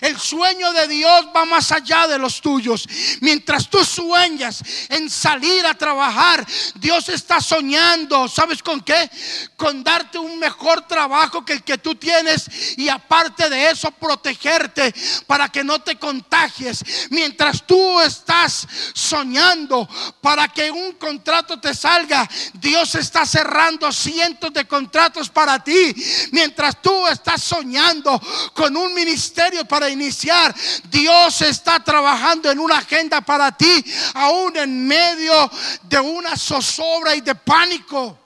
el 0.01 0.19
sueño 0.19 0.71
de 0.73 0.87
Dios 0.87 1.27
va 1.35 1.45
más 1.45 1.71
allá 1.71 2.07
de 2.07 2.17
los 2.17 2.41
tuyos. 2.41 2.87
Mientras 3.21 3.69
tú 3.69 3.83
sueñas 3.83 4.61
en 4.89 5.09
salir 5.09 5.65
a 5.65 5.73
trabajar, 5.73 6.45
Dios 6.75 7.09
está 7.09 7.41
soñando. 7.41 8.27
¿Sabes 8.27 8.61
con 8.61 8.81
qué? 8.81 9.09
Con 9.55 9.83
darte 9.83 10.17
un 10.17 10.39
mejor 10.39 10.87
trabajo 10.87 11.43
que 11.45 11.53
el 11.53 11.63
que 11.63 11.77
tú 11.77 11.95
tienes 11.95 12.77
y 12.77 12.89
aparte 12.89 13.49
de 13.49 13.69
eso 13.69 13.91
protegerte 13.91 14.93
para 15.27 15.49
que 15.49 15.63
no 15.63 15.79
te 15.79 15.97
contagies. 15.97 16.83
Mientras 17.09 17.65
tú 17.65 17.99
estás 18.01 18.67
soñando 18.93 19.87
para 20.21 20.47
que 20.47 20.71
un 20.71 20.93
contrato 20.93 21.59
te 21.59 21.73
salga, 21.73 22.29
Dios 22.53 22.95
está 22.95 23.25
cerrando 23.25 23.91
cientos 23.91 24.51
de 24.53 24.65
contratos 24.65 25.29
para 25.29 25.63
ti. 25.63 25.93
Mientras 26.31 26.81
tú 26.81 27.07
estás 27.07 27.41
soñando 27.43 28.21
con 28.53 28.75
un 28.75 28.93
ministerio 28.93 29.65
para 29.73 29.89
iniciar. 29.89 30.53
Dios 30.83 31.41
está 31.41 31.83
trabajando 31.83 32.51
en 32.51 32.59
una 32.59 32.77
agenda 32.77 33.21
para 33.21 33.51
ti, 33.57 33.83
aún 34.13 34.55
en 34.55 34.85
medio 34.85 35.49
de 35.81 35.99
una 35.99 36.37
zozobra 36.37 37.15
y 37.15 37.21
de 37.21 37.33
pánico. 37.33 38.19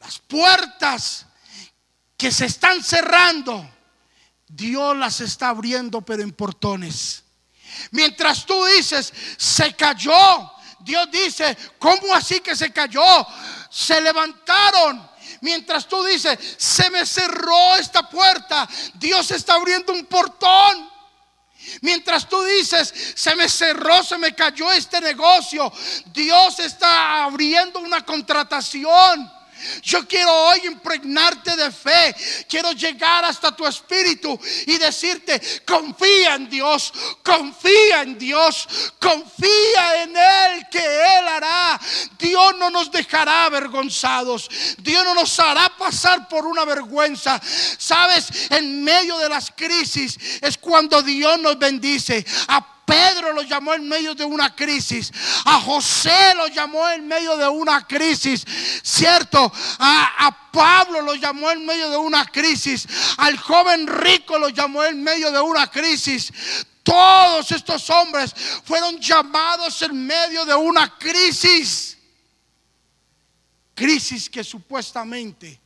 Las 0.00 0.18
puertas 0.18 1.26
que 2.16 2.32
se 2.32 2.46
están 2.46 2.82
cerrando, 2.82 3.70
Dios 4.48 4.96
las 4.96 5.20
está 5.20 5.50
abriendo, 5.50 6.00
pero 6.00 6.24
en 6.24 6.32
portones. 6.32 7.22
Mientras 7.92 8.44
tú 8.44 8.64
dices, 8.64 9.12
se 9.36 9.76
cayó, 9.76 10.50
Dios 10.80 11.08
dice, 11.12 11.56
¿cómo 11.78 12.12
así 12.12 12.40
que 12.40 12.56
se 12.56 12.72
cayó? 12.72 13.04
Se 13.70 14.00
levantaron 14.00 15.08
Mientras 15.40 15.86
tú 15.86 16.04
dices, 16.04 16.38
se 16.58 16.90
me 16.90 17.06
cerró 17.06 17.76
esta 17.76 18.08
puerta, 18.08 18.68
Dios 18.94 19.30
está 19.30 19.54
abriendo 19.54 19.92
un 19.92 20.04
portón. 20.06 20.90
Mientras 21.82 22.28
tú 22.28 22.42
dices, 22.42 22.92
se 23.14 23.34
me 23.36 23.48
cerró, 23.48 24.02
se 24.02 24.18
me 24.18 24.34
cayó 24.34 24.72
este 24.72 25.00
negocio, 25.00 25.72
Dios 26.06 26.58
está 26.58 27.24
abriendo 27.24 27.80
una 27.80 28.04
contratación. 28.04 29.39
Yo 29.82 30.06
quiero 30.06 30.32
hoy 30.32 30.60
impregnarte 30.64 31.56
de 31.56 31.70
fe. 31.70 32.14
Quiero 32.48 32.72
llegar 32.72 33.24
hasta 33.24 33.54
tu 33.54 33.66
espíritu 33.66 34.38
y 34.66 34.78
decirte, 34.78 35.40
confía 35.66 36.34
en 36.34 36.48
Dios, 36.48 36.92
confía 37.22 38.02
en 38.02 38.18
Dios, 38.18 38.68
confía 39.00 40.02
en 40.02 40.16
Él 40.16 40.66
que 40.70 40.78
Él 40.78 41.28
hará. 41.28 41.80
Dios 42.18 42.54
no 42.58 42.70
nos 42.70 42.90
dejará 42.90 43.44
avergonzados. 43.44 44.48
Dios 44.78 45.04
no 45.04 45.14
nos 45.14 45.38
hará 45.38 45.68
pasar 45.76 46.28
por 46.28 46.46
una 46.46 46.64
vergüenza. 46.64 47.40
Sabes, 47.78 48.50
en 48.50 48.82
medio 48.82 49.18
de 49.18 49.28
las 49.28 49.50
crisis 49.50 50.18
es 50.40 50.58
cuando 50.58 51.02
Dios 51.02 51.38
nos 51.40 51.58
bendice. 51.58 52.24
Pedro 52.90 53.32
lo 53.32 53.42
llamó 53.42 53.72
en 53.74 53.86
medio 53.86 54.16
de 54.16 54.24
una 54.24 54.52
crisis. 54.56 55.12
A 55.44 55.60
José 55.60 56.34
lo 56.34 56.48
llamó 56.48 56.88
en 56.88 57.06
medio 57.06 57.36
de 57.36 57.46
una 57.46 57.86
crisis. 57.86 58.44
¿Cierto? 58.82 59.52
A, 59.78 60.36
Pablo 60.50 61.00
lo 61.00 61.14
llamó 61.14 61.52
en 61.52 61.64
medio 61.64 61.88
de 61.88 61.96
una 61.96 62.26
crisis. 62.26 62.88
Al 63.18 63.38
joven 63.38 63.86
rico 63.86 64.36
lo 64.36 64.48
llamó 64.48 64.82
en 64.82 65.00
medio 65.04 65.30
de 65.30 65.38
una 65.38 65.70
crisis. 65.70 66.32
Todos 66.82 67.52
estos 67.52 67.88
hombres 67.90 68.34
fueron 68.64 68.98
llamados 68.98 69.80
en 69.82 70.04
medio 70.04 70.44
de 70.44 70.56
una 70.56 70.98
crisis. 70.98 71.96
Crisis 73.76 74.28
que 74.28 74.42
supuestamente 74.42 75.60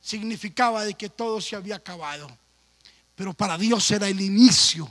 significaba 0.00 0.86
de 0.86 0.94
que 0.94 1.10
todo 1.10 1.42
se 1.42 1.56
había 1.56 1.76
acabado. 1.76 2.26
Pero 3.14 3.34
para 3.34 3.58
Dios 3.58 3.90
era 3.90 4.08
el 4.08 4.22
inicio 4.22 4.90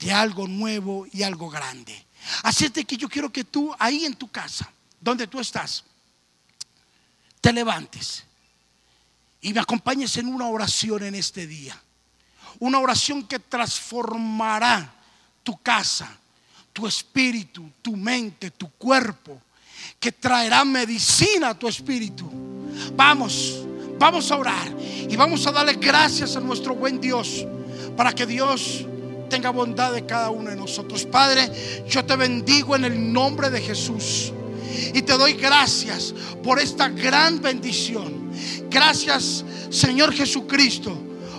de 0.00 0.12
algo 0.12 0.48
nuevo 0.48 1.06
y 1.12 1.22
algo 1.22 1.48
grande. 1.48 2.06
Así 2.42 2.64
es 2.64 2.86
que 2.86 2.96
yo 2.96 3.08
quiero 3.08 3.30
que 3.30 3.44
tú 3.44 3.74
ahí 3.78 4.04
en 4.04 4.14
tu 4.14 4.28
casa, 4.28 4.70
donde 5.00 5.26
tú 5.26 5.38
estás, 5.40 5.84
te 7.40 7.52
levantes 7.52 8.24
y 9.40 9.52
me 9.52 9.60
acompañes 9.60 10.16
en 10.16 10.26
una 10.26 10.46
oración 10.48 11.02
en 11.04 11.14
este 11.14 11.46
día. 11.46 11.80
Una 12.58 12.78
oración 12.78 13.26
que 13.26 13.38
transformará 13.38 14.92
tu 15.42 15.56
casa, 15.58 16.18
tu 16.72 16.86
espíritu, 16.86 17.70
tu 17.80 17.96
mente, 17.96 18.50
tu 18.50 18.70
cuerpo, 18.72 19.40
que 19.98 20.12
traerá 20.12 20.64
medicina 20.64 21.50
a 21.50 21.58
tu 21.58 21.68
espíritu. 21.68 22.30
Vamos, 22.94 23.64
vamos 23.98 24.30
a 24.30 24.36
orar 24.36 24.76
y 25.08 25.16
vamos 25.16 25.46
a 25.46 25.52
darle 25.52 25.74
gracias 25.74 26.36
a 26.36 26.40
nuestro 26.40 26.74
buen 26.74 27.00
Dios 27.00 27.46
para 27.96 28.12
que 28.14 28.26
Dios 28.26 28.84
tenga 29.30 29.48
bondad 29.48 29.94
de 29.94 30.04
cada 30.04 30.28
uno 30.28 30.50
de 30.50 30.56
nosotros. 30.56 31.06
Padre, 31.06 31.50
yo 31.88 32.04
te 32.04 32.16
bendigo 32.16 32.76
en 32.76 32.84
el 32.84 33.12
nombre 33.12 33.48
de 33.48 33.62
Jesús. 33.62 34.34
Y 34.92 35.00
te 35.00 35.14
doy 35.14 35.32
gracias 35.34 36.14
por 36.42 36.58
esta 36.58 36.88
gran 36.88 37.40
bendición. 37.40 38.30
Gracias, 38.68 39.44
Señor 39.70 40.12
Jesucristo, 40.12 40.96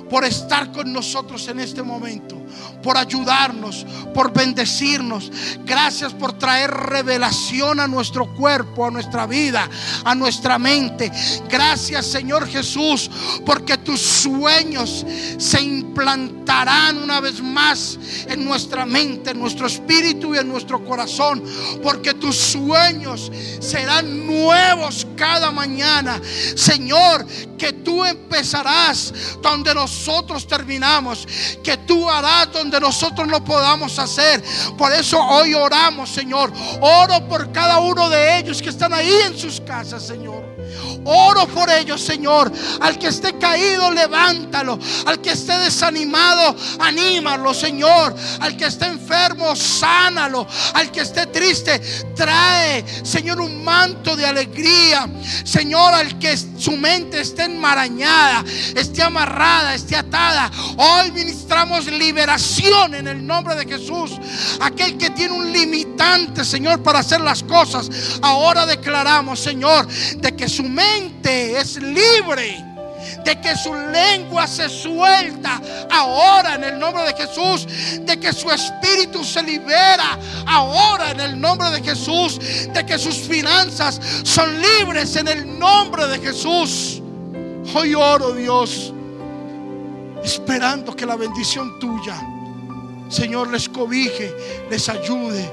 por 0.10 0.26
estar 0.26 0.72
con 0.72 0.92
nosotros 0.92 1.48
en 1.48 1.60
este 1.60 1.84
momento 1.84 2.41
por 2.84 2.98
ayudarnos, 2.98 3.86
por 4.14 4.34
bendecirnos. 4.34 5.32
Gracias 5.66 6.14
por 6.14 6.34
traer 6.34 6.72
revelación 6.72 7.80
a 7.80 7.88
nuestro 7.88 8.34
cuerpo, 8.36 8.86
a 8.86 8.92
nuestra 8.92 9.26
vida, 9.26 9.70
a 10.04 10.16
nuestra 10.16 10.58
mente. 10.58 11.12
Gracias 11.50 12.08
Señor 12.08 12.48
Jesús, 12.48 13.10
porque 13.46 13.78
tus 13.78 14.02
sueños 14.02 15.06
se 15.38 15.62
implantarán 15.62 16.98
una 16.98 17.20
vez 17.20 17.42
más 17.42 17.98
en 18.28 18.46
nuestra 18.46 18.86
mente, 18.86 19.32
en 19.32 19.40
nuestro 19.40 19.68
espíritu 19.68 20.36
y 20.36 20.38
en 20.38 20.48
nuestro 20.48 20.84
corazón. 20.84 21.44
Porque 21.84 22.14
tus 22.14 22.36
sueños 22.38 23.32
serán 23.60 24.26
nuevos 24.26 25.08
cada 25.16 25.52
mañana. 25.52 26.22
Señor, 26.56 27.26
que 27.58 27.74
tú 27.74 28.04
empezarás 28.04 29.14
donde 29.42 29.74
nosotros 29.74 30.48
terminamos. 30.48 31.28
Que 31.64 31.78
tú 31.78 32.10
harás 32.10 32.41
donde 32.46 32.80
nosotros 32.80 33.28
no 33.28 33.44
podamos 33.44 33.98
hacer. 34.00 34.44
Por 34.78 34.92
eso 34.94 35.20
hoy 35.20 35.54
oramos, 35.54 36.10
Señor. 36.10 36.52
Oro 36.80 37.28
por 37.28 37.52
cada 37.52 37.80
uno 37.80 38.10
de 38.10 38.40
ellos 38.40 38.62
que 38.62 38.70
están 38.70 38.94
ahí 38.94 39.12
en 39.28 39.38
sus 39.38 39.60
casas, 39.62 40.04
Señor. 40.04 40.61
Oro 41.04 41.48
por 41.48 41.70
ellos, 41.70 42.02
Señor. 42.02 42.52
Al 42.80 42.98
que 43.00 43.08
esté 43.08 43.38
caído, 43.38 43.92
levántalo. 43.92 44.78
Al 45.06 45.20
que 45.20 45.32
esté 45.32 45.58
desanimado, 45.60 46.56
anímalo, 46.80 47.54
Señor. 47.54 48.16
Al 48.40 48.56
que 48.56 48.66
esté 48.66 48.86
enfermo, 48.86 49.56
sánalo. 49.56 50.48
Al 50.74 50.92
que 50.92 51.02
esté 51.02 51.28
triste, 51.28 51.80
trae, 52.16 52.86
Señor, 53.04 53.42
un 53.42 53.64
manto 53.64 54.16
de 54.16 54.26
alegría. 54.26 55.10
Señor, 55.44 55.94
al 55.94 56.20
que 56.20 56.38
su 56.38 56.78
mente 56.78 57.22
esté 57.22 57.46
enmarañada, 57.46 58.44
esté 58.76 59.02
amarrada, 59.02 59.74
esté 59.74 59.96
atada. 59.96 60.52
Hoy 60.78 61.12
ministramos 61.12 61.86
liberación 61.88 62.94
en 62.94 63.08
el 63.08 63.26
nombre 63.26 63.56
de 63.56 63.66
Jesús. 63.66 64.12
Aquel 64.60 64.98
que 64.98 65.10
tiene 65.10 65.34
un 65.34 65.52
limitante, 65.52 66.46
Señor, 66.46 66.84
para 66.84 67.00
hacer 67.00 67.22
las 67.22 67.44
cosas. 67.44 67.90
Ahora 68.22 68.66
declaramos, 68.66 69.40
Señor, 69.40 69.88
de 69.88 70.36
que 70.36 70.48
su 70.52 70.64
mente 70.64 71.58
es 71.60 71.82
libre 71.82 72.66
de 73.24 73.40
que 73.40 73.56
su 73.56 73.74
lengua 73.74 74.46
se 74.46 74.70
suelta 74.70 75.62
ahora 75.90 76.56
en 76.56 76.64
el 76.66 76.80
nombre 76.80 77.04
de 77.04 77.14
Jesús, 77.14 77.68
de 78.02 78.20
que 78.20 78.34
su 78.34 78.52
espíritu 78.52 79.24
se 79.24 79.42
libera 79.42 80.20
ahora 80.46 81.12
en 81.12 81.20
el 81.22 81.40
nombre 81.40 81.72
de 81.72 81.82
Jesús, 81.82 82.40
de 82.74 82.86
que 82.86 82.98
sus 82.98 83.16
finanzas 83.16 84.00
son 84.24 84.50
libres 84.62 85.16
en 85.16 85.28
el 85.28 85.58
nombre 85.58 86.08
de 86.08 86.20
Jesús. 86.20 87.02
Hoy 87.74 87.96
oro, 87.96 88.34
Dios, 88.34 88.94
esperando 90.24 90.96
que 90.96 91.06
la 91.06 91.16
bendición 91.16 91.80
tuya, 91.80 92.22
Señor, 93.10 93.50
les 93.50 93.68
cobije, 93.70 94.34
les 94.70 94.90
ayude 94.90 95.50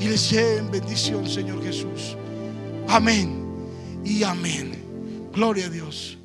y 0.00 0.08
les 0.08 0.30
lleve 0.30 0.58
en 0.58 0.70
bendición, 0.70 1.28
Señor 1.28 1.62
Jesús. 1.62 2.16
Amén 2.88 3.41
y 4.04 4.22
amén. 4.22 4.72
Gloria 5.32 5.66
a 5.66 5.70
Dios. 5.70 6.21